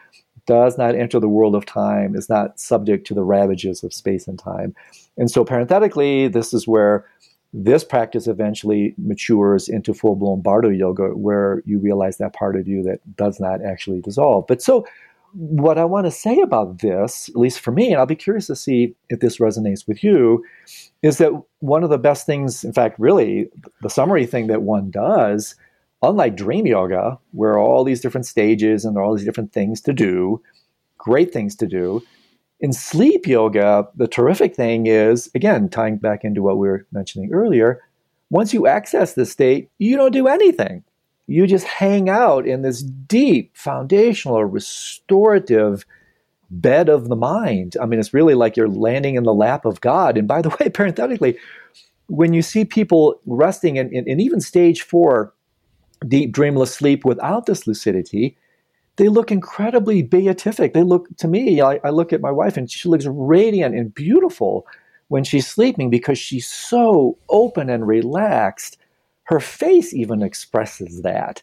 [0.46, 4.28] does not enter the world of time, is not subject to the ravages of space
[4.28, 4.74] and time.
[5.16, 7.04] And so, parenthetically, this is where
[7.58, 12.68] this practice eventually matures into full blown Bardo yoga, where you realize that part of
[12.68, 14.46] you that does not actually dissolve.
[14.46, 14.86] But so,
[15.32, 18.46] what I want to say about this, at least for me, and I'll be curious
[18.48, 20.44] to see if this resonates with you,
[21.02, 23.48] is that one of the best things, in fact, really,
[23.80, 25.54] the summary thing that one does
[26.02, 30.42] unlike dream yoga, where all these different stages and all these different things to do,
[30.98, 32.02] great things to do,
[32.60, 37.32] in sleep yoga, the terrific thing is, again, tying back into what we were mentioning
[37.32, 37.82] earlier,
[38.30, 40.82] once you access this state, you don't do anything.
[41.26, 45.84] You just hang out in this deep, foundational, restorative
[46.50, 47.76] bed of the mind.
[47.80, 50.16] I mean, it's really like you're landing in the lap of God.
[50.16, 51.38] And by the way, parenthetically,
[52.08, 55.32] when you see people resting in, in, in even stage four
[56.06, 58.36] deep dreamless sleep without this lucidity,
[58.96, 60.72] they look incredibly beatific.
[60.72, 63.94] They look to me, I, I, look at my wife and she looks radiant and
[63.94, 64.66] beautiful
[65.08, 68.78] when she's sleeping because she's so open and relaxed.
[69.24, 71.42] Her face even expresses that.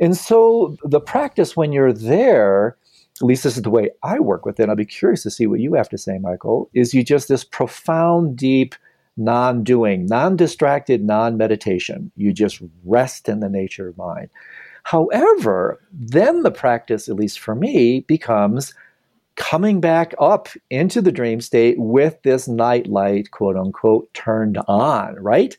[0.00, 2.76] And so the practice when you're there,
[3.20, 5.46] at least this is the way I work with it, I'll be curious to see
[5.46, 8.74] what you have to say, Michael, is you just this profound, deep,
[9.16, 12.12] non doing, non distracted, non meditation.
[12.16, 14.30] You just rest in the nature of mind.
[14.90, 18.72] However, then the practice, at least for me, becomes
[19.36, 25.14] coming back up into the dream state with this night light, quote unquote, turned on,
[25.16, 25.54] right?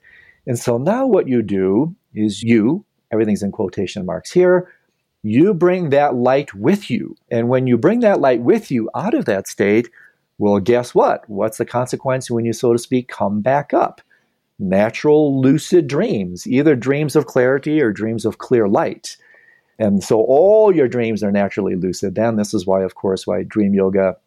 [0.48, 4.74] And so now what you do is you, everything's in quotation marks here,
[5.22, 7.16] you bring that light with you.
[7.30, 9.92] And when you bring that light with you out of that state,
[10.40, 11.30] well, guess what?
[11.30, 14.02] What's the consequence when you, so to speak, come back up?
[14.60, 19.18] Natural lucid dreams, either dreams of clarity or dreams of clear light.
[19.78, 22.16] And so all your dreams are naturally lucid.
[22.16, 24.18] Then this is why, of course, why dream yoga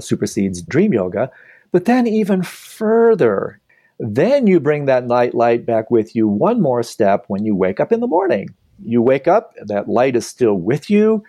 [0.00, 1.30] supersedes dream yoga.
[1.70, 3.60] But then even further,
[3.98, 7.80] then you bring that night light back with you one more step when you wake
[7.80, 8.50] up in the morning.
[8.84, 11.24] You wake up, that light is still with you.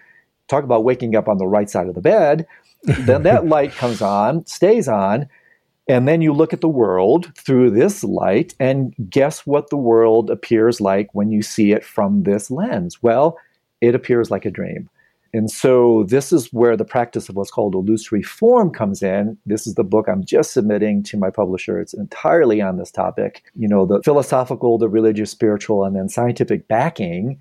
[0.50, 2.46] Talk about waking up on the right side of the bed
[2.84, 5.30] then that light comes on, stays on,
[5.88, 10.30] and then you look at the world through this light, and guess what the world
[10.30, 13.04] appears like when you see it from this lens?
[13.04, 13.38] Well,
[13.82, 14.90] it appears like a dream.
[15.36, 19.36] And so, this is where the practice of what's called illusory form comes in.
[19.48, 21.82] This is the book I'm just submitting to my publisher.
[21.82, 23.44] It's entirely on this topic.
[23.56, 27.40] You know, the philosophical, the religious, spiritual, and then scientific backing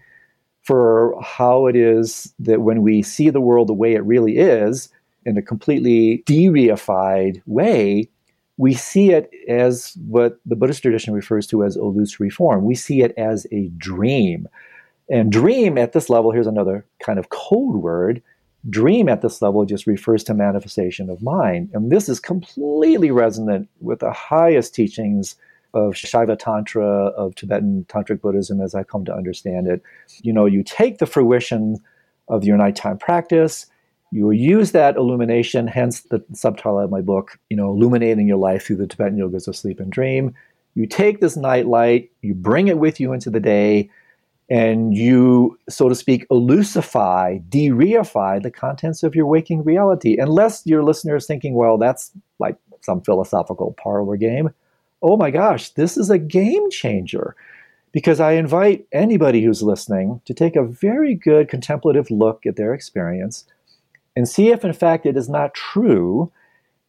[0.63, 4.89] for how it is that when we see the world the way it really is,
[5.25, 8.09] in a completely de-reified way,
[8.57, 12.65] we see it as what the Buddhist tradition refers to as illusory form.
[12.65, 14.49] We see it as a dream.
[15.11, 18.23] And dream at this level, here's another kind of code word.
[18.71, 21.71] Dream at this level just refers to manifestation of mind.
[21.73, 25.35] And this is completely resonant with the highest teachings
[25.75, 29.83] of Shaiva Tantra, of Tibetan Tantric Buddhism, as I come to understand it.
[30.21, 31.79] You know, you take the fruition
[32.29, 33.67] of your nighttime practice,
[34.13, 38.67] you use that illumination, hence the subtitle of my book, you know, illuminating your life
[38.67, 40.35] through the Tibetan yogas of sleep and dream.
[40.75, 43.89] You take this night light, you bring it with you into the day,
[44.51, 50.19] and you, so to speak, elusify, de-reify the contents of your waking reality.
[50.19, 54.51] Unless your listener is thinking, well, that's like some philosophical parlor game.
[55.05, 57.35] oh my gosh, this is a game changer.
[57.93, 62.73] Because I invite anybody who's listening to take a very good contemplative look at their
[62.73, 63.45] experience
[64.17, 66.31] and see if, in fact, it is not true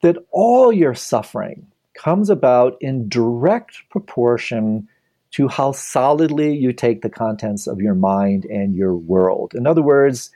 [0.01, 4.87] that all your suffering comes about in direct proportion
[5.31, 9.53] to how solidly you take the contents of your mind and your world.
[9.55, 10.31] In other words,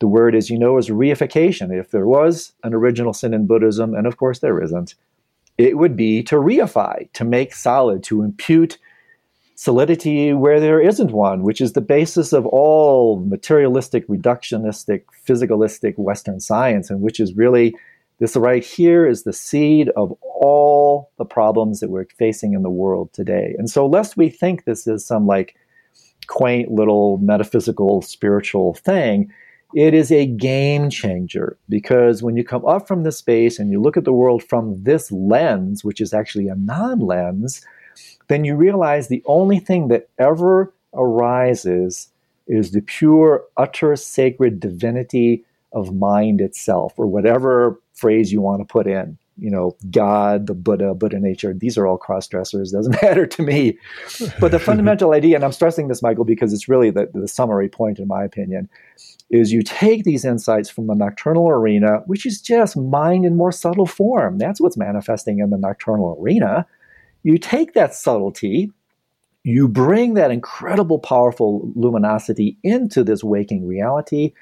[0.00, 1.78] the word, as you know, is reification.
[1.78, 4.96] If there was an original sin in Buddhism, and of course there isn't,
[5.58, 8.78] it would be to reify, to make solid, to impute
[9.62, 16.40] solidity where there isn't one, which is the basis of all materialistic, reductionistic, physicalistic Western
[16.40, 17.72] science, and which is really
[18.18, 22.70] this right here is the seed of all the problems that we're facing in the
[22.70, 23.54] world today.
[23.56, 25.54] And so, lest we think this is some like
[26.26, 29.30] quaint little metaphysical spiritual thing,
[29.76, 33.80] it is a game changer because when you come up from this space and you
[33.80, 37.64] look at the world from this lens, which is actually a non lens,
[38.32, 42.08] then you realize the only thing that ever arises
[42.46, 48.64] is the pure, utter, sacred divinity of mind itself, or whatever phrase you want to
[48.64, 49.18] put in.
[49.38, 53.42] You know, God, the Buddha, Buddha nature, these are all cross dressers, doesn't matter to
[53.42, 53.78] me.
[54.40, 57.68] But the fundamental idea, and I'm stressing this, Michael, because it's really the, the summary
[57.68, 58.68] point, in my opinion,
[59.30, 63.52] is you take these insights from the nocturnal arena, which is just mind in more
[63.52, 64.38] subtle form.
[64.38, 66.66] That's what's manifesting in the nocturnal arena.
[67.22, 68.70] You take that subtlety,
[69.44, 74.32] you bring that incredible, powerful luminosity into this waking reality,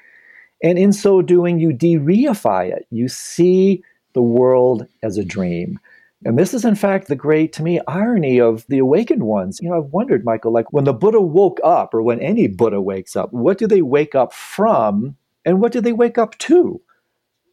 [0.63, 2.85] and in so doing, you de reify it.
[2.91, 5.79] You see the world as a dream.
[6.23, 9.59] And this is, in fact, the great, to me, irony of the awakened ones.
[9.59, 12.79] You know, I've wondered, Michael, like when the Buddha woke up, or when any Buddha
[12.79, 15.15] wakes up, what do they wake up from
[15.45, 16.79] and what do they wake up to?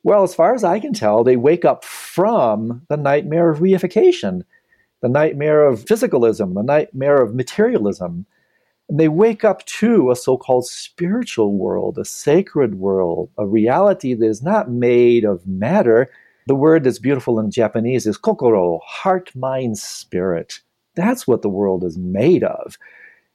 [0.02, 4.42] Well, as far as I can tell, they wake up from the nightmare of reification,
[5.00, 8.26] the nightmare of physicalism, the nightmare of materialism.
[8.88, 14.14] And they wake up to a so called spiritual world, a sacred world, a reality
[14.14, 16.10] that is not made of matter.
[16.46, 20.60] The word that's beautiful in Japanese is kokoro, heart, mind, spirit.
[20.94, 22.78] That's what the world is made of.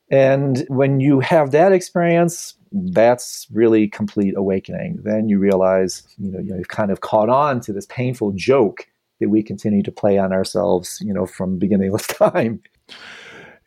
[0.10, 5.00] And when you have that experience, that's really complete awakening.
[5.04, 8.88] Then you realize, you know, you've kind of caught on to this painful joke
[9.20, 12.62] that we continue to play on ourselves, you know, from beginning beginningless time.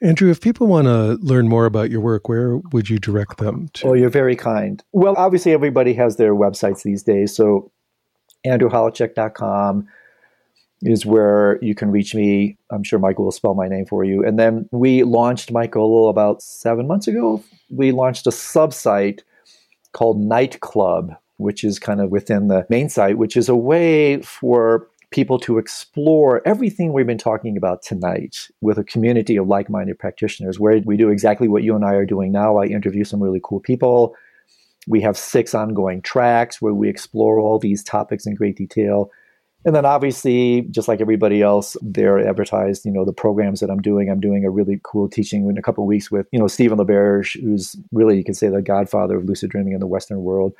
[0.02, 3.68] Andrew, if people want to learn more about your work, where would you direct them
[3.74, 3.88] to?
[3.88, 4.82] Oh, you're very kind.
[4.92, 7.34] Well, obviously, everybody has their websites these days.
[7.34, 7.70] So,
[8.46, 9.88] andrewholecek.com
[10.82, 12.58] is where you can reach me.
[12.70, 14.22] I'm sure Michael will spell my name for you.
[14.22, 17.42] And then we launched, Michael, about seven months ago.
[17.70, 19.22] We launched a sub site
[19.92, 24.20] called Night Club, which is kind of within the main site, which is a way
[24.20, 29.70] for people to explore everything we've been talking about tonight with a community of like
[29.70, 32.56] minded practitioners, where we do exactly what you and I are doing now.
[32.56, 34.14] I interview some really cool people.
[34.88, 39.10] We have six ongoing tracks where we explore all these topics in great detail.
[39.64, 43.82] And then obviously, just like everybody else, they're advertised, you know, the programs that I'm
[43.82, 44.08] doing.
[44.08, 47.40] I'm doing a really cool teaching in a couple weeks with, you know, Stephen LaBerge,
[47.42, 50.52] who's really, you could say, the godfather of lucid dreaming in the Western world.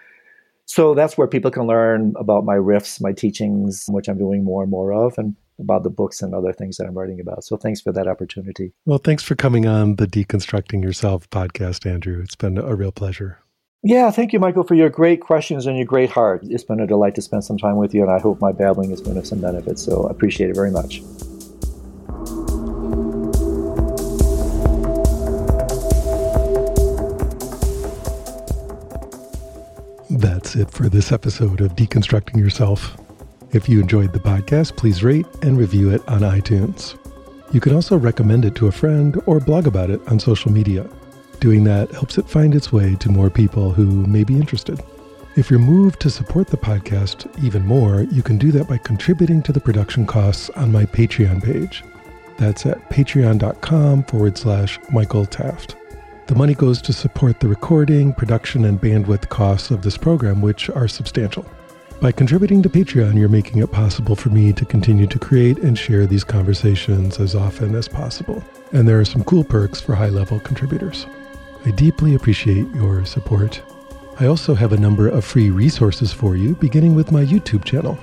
[0.67, 4.63] So that's where people can learn about my riffs, my teachings, which I'm doing more
[4.63, 7.45] and more of, and about the books and other things that I'm writing about.
[7.45, 8.73] So thanks for that opportunity.
[8.85, 12.21] Well, thanks for coming on the Deconstructing Yourself podcast, Andrew.
[12.21, 13.39] It's been a real pleasure.
[13.83, 16.43] Yeah, thank you, Michael, for your great questions and your great heart.
[16.45, 18.91] It's been a delight to spend some time with you, and I hope my babbling
[18.91, 19.79] has been of some benefit.
[19.79, 21.03] So I appreciate it very much.
[30.27, 32.97] That's it for this episode of Deconstructing Yourself.
[33.53, 36.99] If you enjoyed the podcast, please rate and review it on iTunes.
[37.55, 40.91] You can also recommend it to a friend or blog about it on social media.
[41.39, 44.81] Doing that helps it find its way to more people who may be interested.
[45.37, 49.45] If you're moved to support the podcast even more, you can do that by contributing
[49.45, 51.85] to the production costs on my Patreon page.
[52.37, 55.77] That's at patreon.com forward slash Michael Taft.
[56.27, 60.69] The money goes to support the recording, production, and bandwidth costs of this program, which
[60.69, 61.47] are substantial.
[62.01, 65.79] By contributing to Patreon, you're making it possible for me to continue to create and
[65.79, 68.43] share these conversations as often as possible.
[68.73, 71.07] And there are some cool perks for high level contributors.
[71.65, 73.63] I deeply appreciate your support.
[74.19, 77.97] I also have a number of free resources for you, beginning with my YouTube channel.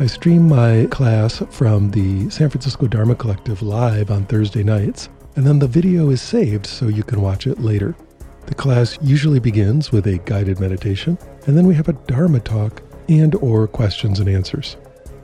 [0.00, 5.08] I stream my class from the San Francisco Dharma Collective live on Thursday nights
[5.40, 7.96] and then the video is saved so you can watch it later.
[8.44, 11.16] The class usually begins with a guided meditation,
[11.46, 14.76] and then we have a Dharma talk and or questions and answers.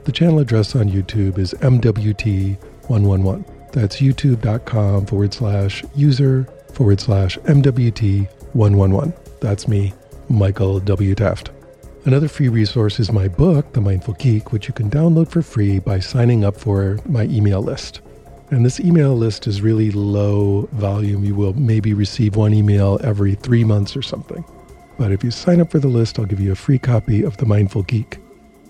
[0.05, 3.71] The channel address on YouTube is MWT111.
[3.71, 9.39] That's youtube.com forward slash user forward slash MWT111.
[9.39, 9.93] That's me,
[10.29, 11.13] Michael W.
[11.13, 11.51] Taft.
[12.05, 15.77] Another free resource is my book, The Mindful Geek, which you can download for free
[15.77, 18.01] by signing up for my email list.
[18.49, 21.25] And this email list is really low volume.
[21.25, 24.45] You will maybe receive one email every three months or something.
[24.97, 27.37] But if you sign up for the list, I'll give you a free copy of
[27.37, 28.19] The Mindful Geek.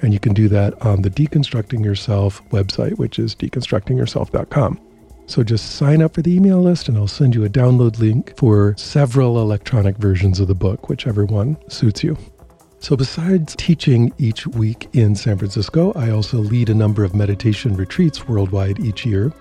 [0.02, 4.80] And you can do that on the Deconstructing Yourself website, which is deconstructingyourself.com.
[5.28, 8.36] So just sign up for the email list and I'll send you a download link
[8.38, 12.18] for several electronic versions of the book, whichever one suits you.
[12.80, 17.76] So, besides teaching each week in San Francisco, I also lead a number of meditation
[17.76, 19.34] retreats worldwide each year.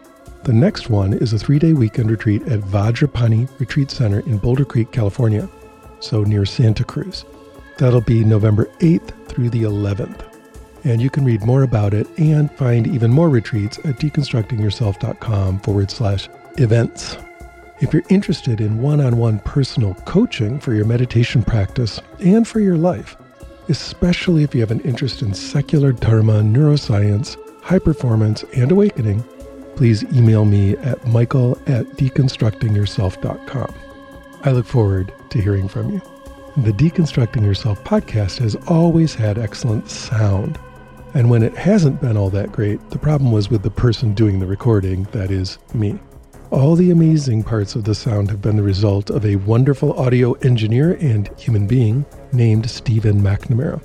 [0.44, 4.64] The next one is a three day weekend retreat at Vajrapani Retreat Center in Boulder
[4.64, 5.48] Creek, California,
[6.00, 7.24] so near Santa Cruz.
[7.78, 10.22] That'll be November 8th through the 11th.
[10.84, 15.90] And you can read more about it and find even more retreats at deconstructingyourself.com forward
[15.90, 16.28] slash
[16.58, 17.18] events.
[17.80, 22.60] If you're interested in one on one personal coaching for your meditation practice and for
[22.60, 23.16] your life,
[23.68, 29.22] especially if you have an interest in secular dharma, neuroscience, high performance, and awakening,
[29.76, 33.74] please email me at michael at deconstructingyourself.com.
[34.42, 36.02] I look forward to hearing from you.
[36.56, 40.58] The Deconstructing Yourself podcast has always had excellent sound.
[41.12, 44.38] And when it hasn't been all that great, the problem was with the person doing
[44.38, 45.98] the recording, that is, me.
[46.50, 50.32] All the amazing parts of the sound have been the result of a wonderful audio
[50.34, 53.82] engineer and human being named Stephen McNamara.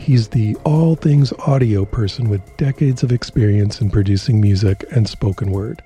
[0.00, 5.50] He's the all things audio person with decades of experience in producing music and spoken
[5.50, 5.82] word.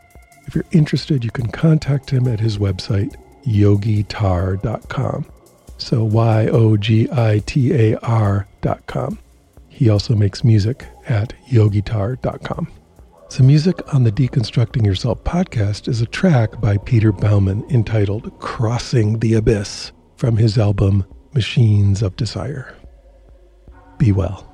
[0.47, 5.27] If you're interested, you can contact him at his website, yogitar.com.
[5.79, 9.19] So Y O G I T A R.com.
[9.69, 12.69] He also makes music at yogitar.com.
[13.37, 19.19] The music on the Deconstructing Yourself podcast is a track by Peter Baumann entitled Crossing
[19.19, 21.05] the Abyss from his album
[21.35, 22.77] Machines of Desire.
[24.05, 24.54] Be well.